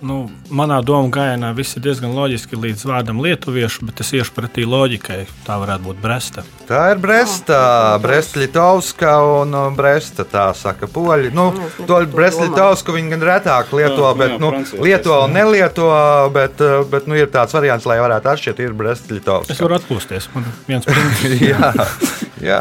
Nu, 0.02 0.30
manā 0.50 0.80
domu 0.86 1.10
gājienā 1.14 1.52
viss 1.58 1.76
ir 1.78 1.84
diezgan 1.86 2.14
loģiski 2.14 2.58
līdz 2.58 2.84
vārdam 2.90 3.22
lietuviešu, 3.22 3.86
bet 3.88 4.02
es 4.04 4.12
iešu 4.18 4.34
pretī 4.36 4.66
loģikai. 4.70 5.24
Tā 5.46 5.58
varētu 5.62 5.88
būt 5.88 6.02
Bresta. 6.02 6.44
Tā 6.70 6.82
ir 6.94 7.02
Bresta, 7.02 7.98
Bresta-Litovska 8.02 9.14
un 9.42 9.54
uh, 9.58 9.68
Bresta. 9.76 10.26
Tā 10.26 10.48
saka, 10.58 10.90
poļi. 10.90 11.32
Nu, 11.34 11.50
Nu, 11.52 11.68
es 11.68 11.78
to 11.90 12.00
Bresta-Litovsku 12.14 12.94
viņi 12.96 13.16
gan 13.16 13.26
retāk 13.30 13.74
lieto, 13.76 14.06
Jā, 14.06 14.14
bet 14.18 14.38
nu, 14.42 14.52
lieto 14.86 15.18
un 15.26 15.34
nelieto. 15.36 15.90
Bet, 16.34 16.62
uh, 16.62 16.82
bet 16.90 17.10
nu, 17.10 17.18
ir 17.18 17.32
tāds 17.34 17.54
variants, 17.58 17.86
lai 17.90 17.98
varētu 18.02 18.32
atšķirt, 18.34 18.62
ir 18.62 18.72
Es 18.74 18.78
Bresta-Litovska. 18.84 19.58
varu 19.62 19.80
atpūsties. 19.80 20.30
Man 20.36 20.46
viens 20.68 20.86
punkts. 20.86 22.28
jā. 22.44 22.60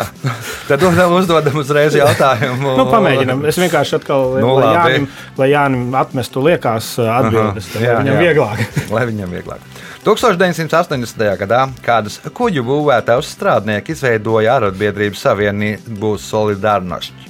Tad 0.69 0.85
uzdodam, 0.87 1.57
uzreiz 1.61 1.97
jautājumu. 1.99 2.75
Nu, 2.79 2.87
pamēģinām. 2.91 3.45
Es 3.51 3.59
vienkārši 3.61 3.97
atkal, 4.01 4.37
Nu, 4.41 4.55
lai. 4.59 4.73
Jānim, 4.77 5.09
lai 5.41 5.49
Jānim 5.53 5.97
atmestu 5.99 6.45
liekās 6.45 6.93
uh, 7.01 7.11
atbildes, 7.19 7.71
tad 7.75 7.87
jā, 7.87 7.97
viņam 8.01 8.17
jā. 8.17 8.27
vieglāk. 8.29 8.63
Lai 8.95 9.07
viņam 9.09 9.33
vieglāk. 9.35 9.65
1980. 10.05 11.27
gadā 11.43 11.65
kādas 11.85 12.21
kuģu 12.37 12.65
būvētājs 12.65 13.35
strādnieki 13.35 13.93
izveidoja 13.97 14.57
arotbiedrības 14.61 15.27
savienību 15.27 16.15
Solidarnošķi. 16.25 17.29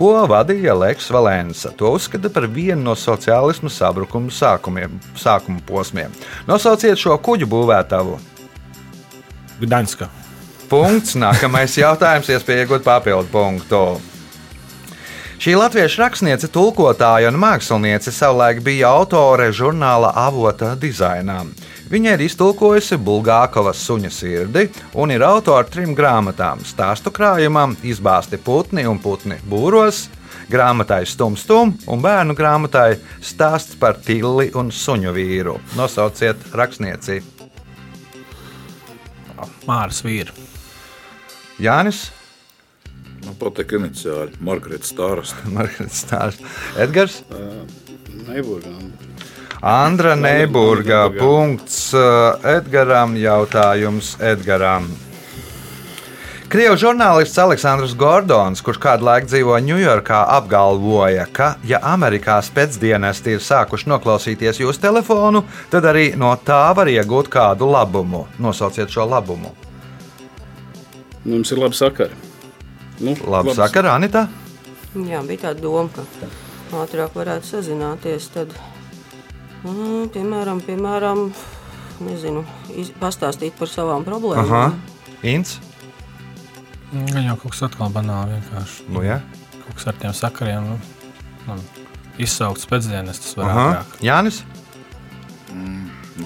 Ko 0.00 0.14
vadīja 0.30 0.72
Leks 0.78 1.10
Valensa? 1.12 1.74
To 1.76 1.90
uzskata 1.92 2.30
par 2.32 2.46
vienu 2.48 2.80
no 2.86 2.94
sociālismu 2.96 3.68
sabrukuma 3.68 4.32
sākumiem, 4.32 4.94
sākuma 5.18 5.60
posmiem. 5.66 6.14
Nosauciet 6.48 7.00
šo 7.00 7.18
kuģu 7.20 7.50
būvētāju. 7.50 8.16
Gdaņska. 9.60 10.08
Punkts. 10.70 11.16
Nākamais 11.18 11.74
jautājums, 11.74 12.28
iespēja 12.30 12.62
iegūt 12.62 12.84
papildu 12.86 13.26
punktu. 13.32 13.80
Šī 15.40 15.56
latviešu 15.56 16.02
rakstniece, 16.02 16.50
tulkotāja 16.52 17.30
un 17.32 17.38
māksliniece 17.40 18.12
savulaik 18.14 18.60
bija 18.62 18.92
autore 18.92 19.48
žurnāla 19.56 20.12
avota 20.20 20.74
dizainā. 20.78 21.40
Viņa 21.90 22.12
ir 22.14 22.22
iztulkojusi 22.22 23.00
Bulgākovas 23.02 23.80
suņa 23.82 24.10
sirdi 24.14 24.68
un 25.00 25.10
ir 25.10 25.24
autore 25.26 25.66
trim 25.66 25.96
grāmatām- 25.96 26.62
stāstu 26.72 27.10
krājumam, 27.10 27.74
izbāzti 27.82 28.38
putni 28.38 28.86
un 28.86 29.00
putni 29.00 29.40
būros, 29.48 30.06
grāmatai 30.50 31.06
Stum 31.06 31.36
Stum 31.36 31.74
un 31.88 32.02
bērnu 32.02 32.36
grāmatai 32.36 32.98
Stāsts 33.20 33.74
par 33.80 33.94
Tilli 33.94 34.52
un 34.54 34.70
suņu 34.70 35.10
vīru. 35.16 35.58
Nosauciet 35.74 36.36
rakstnieci 36.52 37.22
Māras 39.66 40.02
vīri. 40.02 40.49
Jānis. 41.60 42.08
Man 43.26 43.36
patīk 43.40 43.76
iniciāļi. 43.76 44.40
Margarita 44.44 44.88
Stārasta. 44.88 45.44
Margarita 45.56 45.92
Stāsts. 45.92 46.56
Edgars. 46.80 47.20
Neburgām. 48.30 48.90
Andra 49.60 50.16
Neiburga. 50.16 51.04
Neiburga. 51.04 51.20
Punkts 51.20 51.92
uh, 51.92 52.40
Edgaram. 52.56 53.14
Jautājums 53.20 54.16
Edgaram. 54.24 54.88
Krievijas 56.50 56.80
žurnālists 56.82 57.38
Aleksandrs 57.38 57.92
Gordons, 57.94 58.58
kurš 58.66 58.80
kādu 58.82 59.06
laiku 59.06 59.28
dzīvo 59.30 59.54
Ņujorkā, 59.62 60.24
apgalvoja, 60.34 61.28
ka, 61.30 61.52
ja 61.62 61.78
Amerikā 61.92 62.40
spēcdienesti 62.42 63.36
ir 63.36 63.46
sākuši 63.46 63.86
noklausīties 63.92 64.58
jūsu 64.64 64.82
telefonu, 64.82 65.44
tad 65.70 65.86
arī 65.86 66.08
no 66.18 66.34
tā 66.42 66.64
var 66.74 66.90
iegūt 66.90 67.30
kādu 67.30 67.70
labumu. 67.70 68.26
Nosauciet 68.42 68.90
šo 68.90 69.06
labumu. 69.06 69.54
Nu, 71.30 71.36
Mums 71.36 71.52
ir 71.54 71.58
labi 71.62 71.76
sakari. 71.78 72.16
Nu, 73.00 73.14
Labi, 73.30 73.54
saka 73.54 73.84
Ranita. 73.86 74.24
Jā, 74.98 75.20
bija 75.22 75.44
tāda 75.46 75.62
doma, 75.62 75.86
ka 75.94 76.82
ātrāk 76.82 77.14
varētu 77.14 77.46
sazināties. 77.46 78.26
Tad, 78.34 78.50
mm, 79.62 80.10
piemēram, 80.10 80.58
piemēram 80.66 81.28
nezinu, 82.02 82.42
iz, 82.74 82.90
pastāstīt 82.98 83.54
par 83.60 83.70
savām 83.70 84.02
problēmām. 84.04 84.50
Aha. 84.50 85.22
Ints? 85.22 85.60
Gan 86.90 87.28
jau 87.28 87.36
kaut 87.44 87.54
kas 87.54 87.62
atkal 87.68 87.94
banāli 87.94 88.34
vienkārši. 88.34 88.88
Nu, 88.90 89.04
ja? 89.06 89.20
Kaut 89.62 89.78
kas 89.78 89.86
ar 89.92 90.00
tiem 90.02 90.16
sakariem. 90.16 90.66
Nu, 90.72 90.80
nu, 91.46 91.60
izsaukts 92.18 92.66
pēcdienas, 92.66 93.22
tas 93.22 93.38
var 93.38 93.52
Aha. 93.52 93.68
ātrāk. 93.68 94.00
Jānis? 94.02 94.42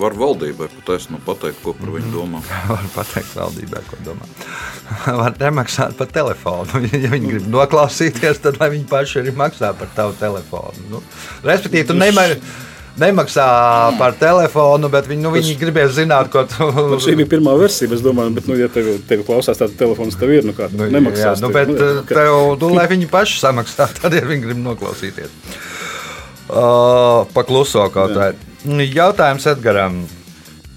Var 0.01 0.15
valdībai 0.19 0.67
patiesībā 0.75 1.21
pateikt, 1.27 1.61
ko 1.65 1.73
par 1.79 1.93
viņu 1.95 2.11
domā. 2.15 2.43
Var 2.73 2.85
pateikt 2.95 3.33
valdībai, 3.39 3.83
ko 3.91 3.99
domā. 4.07 4.29
Var 5.23 5.39
nemaksāt 5.41 5.97
par 6.01 6.11
telefonu. 6.15 6.85
Ja 7.05 7.11
viņi 7.13 7.33
grib 7.35 7.49
noklausīties, 7.53 8.41
tad 8.45 8.61
lai 8.63 8.71
viņi 8.75 8.87
paši 8.91 9.21
arī 9.23 9.35
maksā 9.37 9.73
par 9.79 9.91
tavu 9.97 10.15
telefonu. 10.21 10.87
Nu, 10.91 11.03
respektīvi, 11.45 11.89
tu 11.91 11.97
nemēr, 11.99 12.37
nemaksā 13.01 13.45
par 13.99 14.15
telefonu, 14.21 14.89
bet 14.93 15.09
viņi, 15.11 15.25
nu, 15.27 15.33
viņi 15.35 15.57
gribēs 15.61 15.97
zināt, 15.97 16.31
ko 16.33 16.45
tu. 16.49 16.69
Nu, 16.95 17.01
šī 17.03 17.17
bija 17.19 17.33
pirmā 17.35 17.55
versija, 17.59 17.91
es 17.97 18.03
domāju, 18.05 18.35
bet, 18.39 18.47
nu, 18.51 18.57
ja 18.61 18.69
tev, 18.73 18.93
tev 19.09 19.25
klausās 19.27 19.59
tāds 19.61 19.75
telefons, 19.81 20.17
tev 20.21 20.33
ir, 20.37 20.47
nu 20.47 20.55
kā, 20.57 20.71
Nu, 20.73 20.87
nemaksās. 20.91 21.41
jā, 21.41 21.45
nu, 21.45 21.51
bet 21.55 21.73
nu, 21.73 21.77
nu, 22.01 22.07
tev, 22.09 22.39
nu, 22.63 22.73
lai 22.79 22.87
viņi 22.93 23.11
paši 23.11 23.41
samaksā, 23.43 23.89
tad 23.99 24.15
ir 24.15 24.27
viņi 24.31 24.47
grib 24.49 24.63
noklausīties. 24.65 25.35
Uh, 26.45 27.25
Pakluso 27.35 27.87
kaut 27.93 28.15
kā. 28.15 28.33
Jautājums 28.65 29.45
Edgaram. 29.45 29.97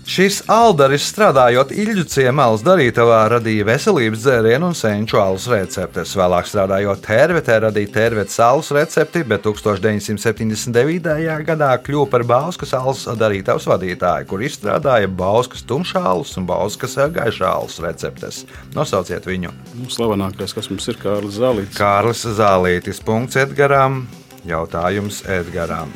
Šis 0.07 0.41
aldaris 0.51 1.05
strādājot 1.07 1.69
Ilģu 1.71 2.03
ciemālas 2.11 2.59
darītavā 2.63 3.21
radīja 3.31 3.63
veselības 3.67 4.25
dzērienu 4.25 4.69
un 4.71 4.75
senču 4.75 5.19
alus 5.19 5.45
receptes. 5.51 6.11
Vēlāk 6.19 6.49
strādājot 6.49 6.99
tērvetē 7.05 7.57
radīja 7.63 7.91
tērvetes 7.95 8.35
alus 8.43 8.73
recepti, 8.75 9.21
bet 9.27 9.45
1979. 9.47 11.15
gadā 11.47 11.69
kļuva 11.85 12.09
par 12.11 12.25
Bauskas 12.27 12.75
alus 12.75 13.05
darītavas 13.07 13.69
vadītāju, 13.71 14.27
kur 14.27 14.43
izstrādāja 14.43 15.07
Bauskas 15.07 15.63
tumšālus 15.67 16.35
un 16.39 16.49
Bauskas 16.51 16.99
gaišālus 17.15 17.79
receptes. 17.88 18.43
Nosauciet 18.75 19.27
viņu! 19.31 19.55
Nu, 19.79 19.88
slavenākais, 19.95 20.55
kas 20.59 20.67
mums 20.73 20.91
ir 20.91 20.99
Kārlis 21.03 21.39
Zālīts. 21.39 21.79
Kārlis 21.79 22.27
Zālītis. 22.35 22.99
Punkts 22.99 23.39
Edgaram. 23.39 24.03
Jautājums 24.47 25.23
Edgaram. 25.23 25.95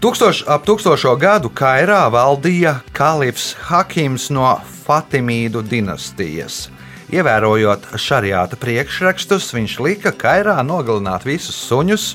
Tūkstoš, 0.00 0.38
ap 0.48 0.62
tūkstošo 0.64 1.10
gadu 1.20 1.50
Kairā 1.52 2.06
valdīja 2.08 2.78
kalifs 2.96 3.50
Hakims 3.66 4.30
no 4.32 4.54
Fatimīdu 4.64 5.60
dinastijas. 5.60 6.70
Ievērojot 7.12 7.84
šariāta 8.00 8.56
priekšrakstus, 8.56 9.50
viņš 9.52 9.74
lika 9.84 10.14
Kairā 10.16 10.54
nogalināt 10.64 11.26
visus 11.28 11.58
suņus, 11.66 12.06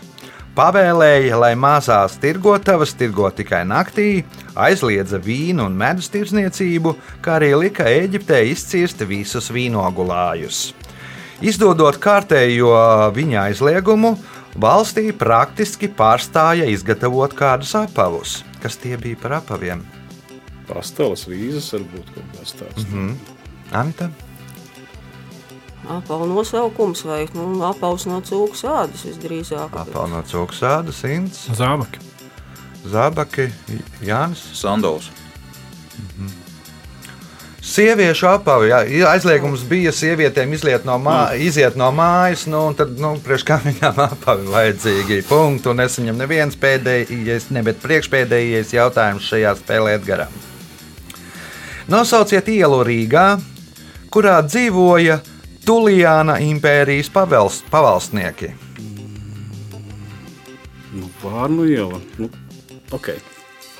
pavēlēja, 0.57 1.37
lai 1.37 1.51
mazās 1.53 2.17
tirgotavas 2.23 2.95
tirgo 2.97 3.29
tikai 3.29 3.61
naktī, 3.69 4.23
aizliedza 4.57 5.21
vīnu 5.21 5.67
un 5.69 5.77
medus 5.77 6.09
tirdzniecību, 6.09 6.95
kā 7.21 7.37
arī 7.37 7.51
lika 7.67 7.85
Eģiptē 7.85 8.41
izcirst 8.49 9.05
visus 9.05 9.51
vīnogulājus. 9.53 10.71
Izdodot 11.45 12.01
kārtējo 12.01 12.73
viņa 13.13 13.49
aizliegumu, 13.51 14.15
valstī 14.55 15.11
praktiski 15.13 15.89
pārstāja 15.91 16.67
izgatavot 16.71 17.33
kādus 17.37 17.75
apavus. 17.79 18.43
Kas 18.63 18.77
tie 18.81 18.97
bija 18.97 19.19
par 19.21 19.39
apaviem? 19.41 19.83
Pasteles, 20.65 21.27
vīzas, 21.29 21.69
varbūt 21.75 22.13
kaut 22.15 22.39
kas 22.39 22.55
tāds. 22.57 22.87
Mm 22.87 22.93
-hmm. 22.93 23.15
Anta? 23.71 24.09
Apavu 25.87 26.25
nosaukums 26.25 27.03
vai 27.05 27.27
nu, 27.33 27.61
apavs 27.63 28.05
no 28.05 28.21
cūku 28.21 28.57
sādas 28.57 29.05
visdrīzāk. 29.05 29.69
Apavs 29.69 30.09
no 30.09 30.21
cūksādas, 30.21 31.03
Inns, 31.09 31.49
Zābaki. 31.53 31.99
Zabaki, 32.85 33.49
Jānis. 34.01 34.41
Sandals. 34.53 35.11
Sieviešu 37.65 38.27
apavi. 38.29 38.69
Jā, 38.69 38.79
aizliegums 39.09 39.63
bija 39.65 39.89
sievietēm 39.95 40.51
izliet 40.53 40.83
no, 40.85 40.99
mā, 41.01 41.33
iziet 41.41 41.73
no 41.79 41.87
mājas, 41.95 42.45
nu, 42.45 42.59
un 42.69 42.77
tad, 42.77 42.93
nu, 43.01 43.15
priekš 43.25 43.45
kā 43.47 43.57
viņām 43.63 44.01
apavi 44.05 44.51
vajadzīgi. 44.53 45.23
Punktu, 45.25 45.73
un 45.73 45.81
es 45.81 45.97
viņam 45.97 46.21
neviens 46.21 46.59
pēdējais, 46.61 47.49
ne, 47.55 47.65
bet 47.65 47.81
priekšpēdējais 47.81 48.75
jautājums 48.77 49.25
šajā 49.31 49.55
spēlē 49.63 49.97
Edgaram. 49.97 50.37
Nosauciet 51.89 52.53
ielu 52.53 52.83
Rīgā, 52.85 53.27
kurā 54.13 54.37
dzīvoja 54.45 55.19
Tulijāna 55.65 56.37
impērijas 56.45 57.09
pavalst, 57.09 57.65
pavalstnieki. 57.73 58.53
Nu, 60.93 61.09
Vārnu 61.23 61.65
iela. 61.65 61.97
Nu, 62.21 62.29
okay. 62.93 63.17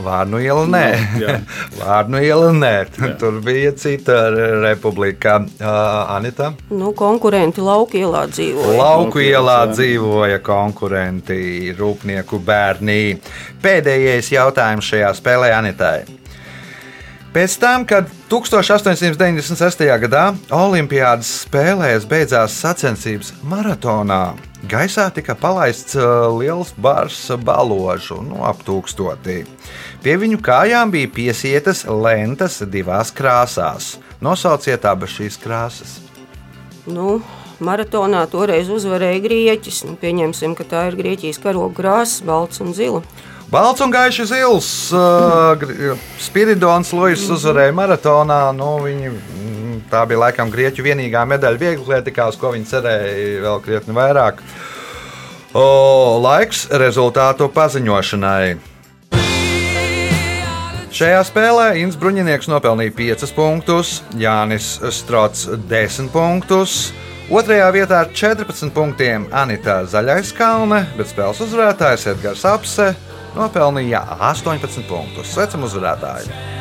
Vārnu 0.04 0.42
iela 0.44 0.66
nē, 0.76 0.86
jā. 1.22 1.38
Vārnu 1.80 2.20
iela 2.24 2.52
nē. 2.56 2.74
Tur 3.20 3.40
bija 3.46 3.72
cita 3.80 4.28
republika. 4.64 5.38
Uh, 5.60 6.16
Anita. 6.16 6.52
Nu, 6.72 6.92
konkurenti 6.98 7.64
lauka 7.64 8.00
ielā 8.00 8.26
dzīvo. 8.32 8.76
Lauku 8.80 9.24
ielā 9.24 9.62
jā. 9.64 9.72
dzīvoja 9.78 10.42
konkurenti, 10.46 11.72
rūpnieku 11.78 12.42
bērni. 12.44 13.18
Pēdējais 13.64 14.34
jautājums 14.36 14.92
šajā 14.92 15.16
spēlē 15.22 15.56
Anitai. 15.56 15.98
Pēc 17.36 17.58
tam, 17.60 17.84
kad 17.84 18.08
1896. 18.32 19.82
gadā 20.00 20.30
Olimpijas 20.56 21.28
spēlēs 21.42 22.06
beidzās 22.08 22.54
sacensības 22.64 23.34
maratonā, 23.44 24.38
gaisā 24.72 25.10
tika 25.12 25.36
palaists 25.36 25.98
liels 26.38 26.72
bars 26.80 27.18
baložu, 27.44 28.22
no 28.24 28.46
ap 28.48 28.64
tūkstotī. 28.64 29.42
Pie 30.06 30.20
viņu 30.22 30.38
kājām 30.46 30.92
bija 30.94 31.10
piesietas 31.10 31.80
lentas 31.90 32.60
divās 32.70 33.10
krāsās. 33.10 33.96
Nosauciet 34.22 34.84
abas 34.86 35.16
šīs 35.16 35.40
krāsas. 35.42 35.96
Nu, 36.86 37.16
maratonā 37.58 38.20
toreiz 38.30 38.70
uzvarēja 38.70 39.24
Grieķis. 39.24 39.80
Nu, 39.88 39.96
pieņemsim, 39.98 40.54
ka 40.54 40.68
tā 40.70 40.84
ir 40.92 40.98
Grieķijas 41.00 41.42
karoga 41.42 41.74
krāsa, 41.80 42.22
balts 42.28 42.62
un 42.62 42.76
zila. 42.78 43.02
Balts 43.50 43.82
un 43.82 43.96
gaišs 43.96 44.30
zils. 44.30 44.70
Uh, 44.94 45.98
Spiridons 46.22 46.94
Luis 46.94 47.26
uzvarēja 47.26 47.74
maratonā. 47.74 48.40
Nu, 48.54 48.76
viņi, 48.86 49.10
mm, 49.10 49.82
tā 49.90 50.04
bija 50.06 50.22
laikam 50.28 50.54
Grieķu 50.54 50.86
vienīgā 50.86 51.26
medaļa 51.34 51.64
vieglatlētikā, 51.66 52.30
uz 52.30 52.38
ko 52.38 52.54
viņi 52.54 52.70
cerēja 52.76 53.42
vēl 53.48 53.58
krietni 53.66 53.98
vairāk. 53.98 54.46
O, 55.58 55.66
laiks 56.22 56.68
rezultātu 56.78 57.50
paziņošanai. 57.58 58.75
Šajā 60.96 61.26
spēlē 61.28 61.64
Inns 61.82 61.98
Bruņinieks 62.00 62.48
nopelnīja 62.48 62.94
5 62.96 63.34
punktus, 63.36 63.98
Jānis 64.16 64.78
Strots 64.96 65.42
10 65.68 66.08
punktus. 66.14 66.94
Otrajā 67.28 67.68
vietā 67.76 68.00
ar 68.06 68.14
14 68.16 68.72
punktiem 68.72 69.28
Anita 69.36 69.82
Zaļais 69.92 70.32
Kalne, 70.38 70.86
bet 70.96 71.12
spēles 71.12 71.44
uzvarētājs 71.44 72.08
Edgars 72.16 72.48
Apse 72.48 72.94
nopelnīja 73.36 74.06
18 74.32 74.88
punktus. 74.88 75.36
Sveicam 75.36 75.68
uzvarētāju! 75.68 76.55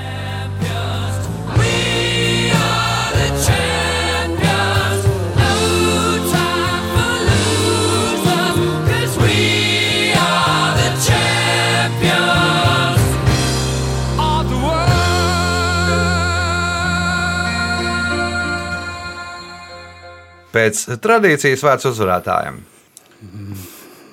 Pēc 20.64 20.84
tradīcijas 21.04 21.60
vērts 21.60 21.90
uzvarētājiem. 21.92 22.60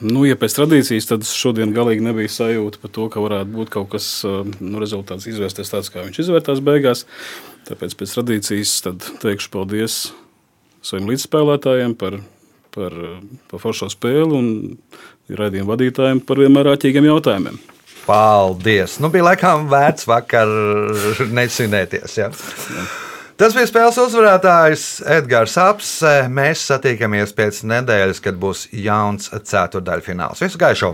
Nu, 0.02 0.24
ja 0.26 0.36
pēc 0.40 0.56
tradīcijas, 0.58 1.06
tad 1.08 1.24
šodien 1.30 1.72
galīgi 1.76 2.04
nebija 2.04 2.32
sajūta 2.34 2.82
par 2.82 2.92
to, 2.92 3.06
ka 3.14 3.22
varētu 3.24 3.54
būt 3.54 3.72
kaut 3.72 3.92
kas, 3.94 4.08
uh, 4.28 4.42
nu, 4.60 4.82
rezultāts 4.82 5.30
izvērsties 5.30 5.72
tāds, 5.72 5.92
kā 5.94 6.04
viņš 6.04 6.24
izvērtās 6.24 6.60
beigās. 6.66 7.06
Tāpēc 7.70 7.94
pēc 8.00 8.16
tradīcijas 8.18 8.74
teikšu 9.22 9.52
paldies 9.54 10.00
saviem 10.84 11.12
līdzspēlētājiem 11.14 11.94
par, 12.02 12.18
par, 12.76 12.98
uh, 12.98 13.22
par 13.54 13.64
foršo 13.64 13.92
spēli 13.94 14.42
un 14.42 14.50
raidījumu 15.32 15.72
vadītājiem 15.72 16.24
par 16.26 16.44
vienmēr 16.44 16.74
āķīgiem 16.74 17.08
jautājumiem. 17.12 17.62
Paldies! 18.08 18.98
Nu, 19.00 19.14
bija 19.14 19.30
laikam 19.30 19.70
vērts 19.72 20.10
vakar 20.10 20.50
nesinēties. 21.30 22.18
Ja? 22.18 22.34
Tas 23.42 23.56
bija 23.58 23.66
spēles 23.66 23.96
uzvarētājs 23.98 24.84
Edgars 25.16 25.56
Apse. 25.58 26.12
Mēs 26.30 26.62
satiekamies 26.70 27.34
pēc 27.34 27.64
nedēļas, 27.72 28.22
kad 28.22 28.38
būs 28.38 28.68
jauns 28.70 29.34
ceturdaļfināls. 29.34 30.46
Visu 30.46 30.62
gaišu! 30.62 30.94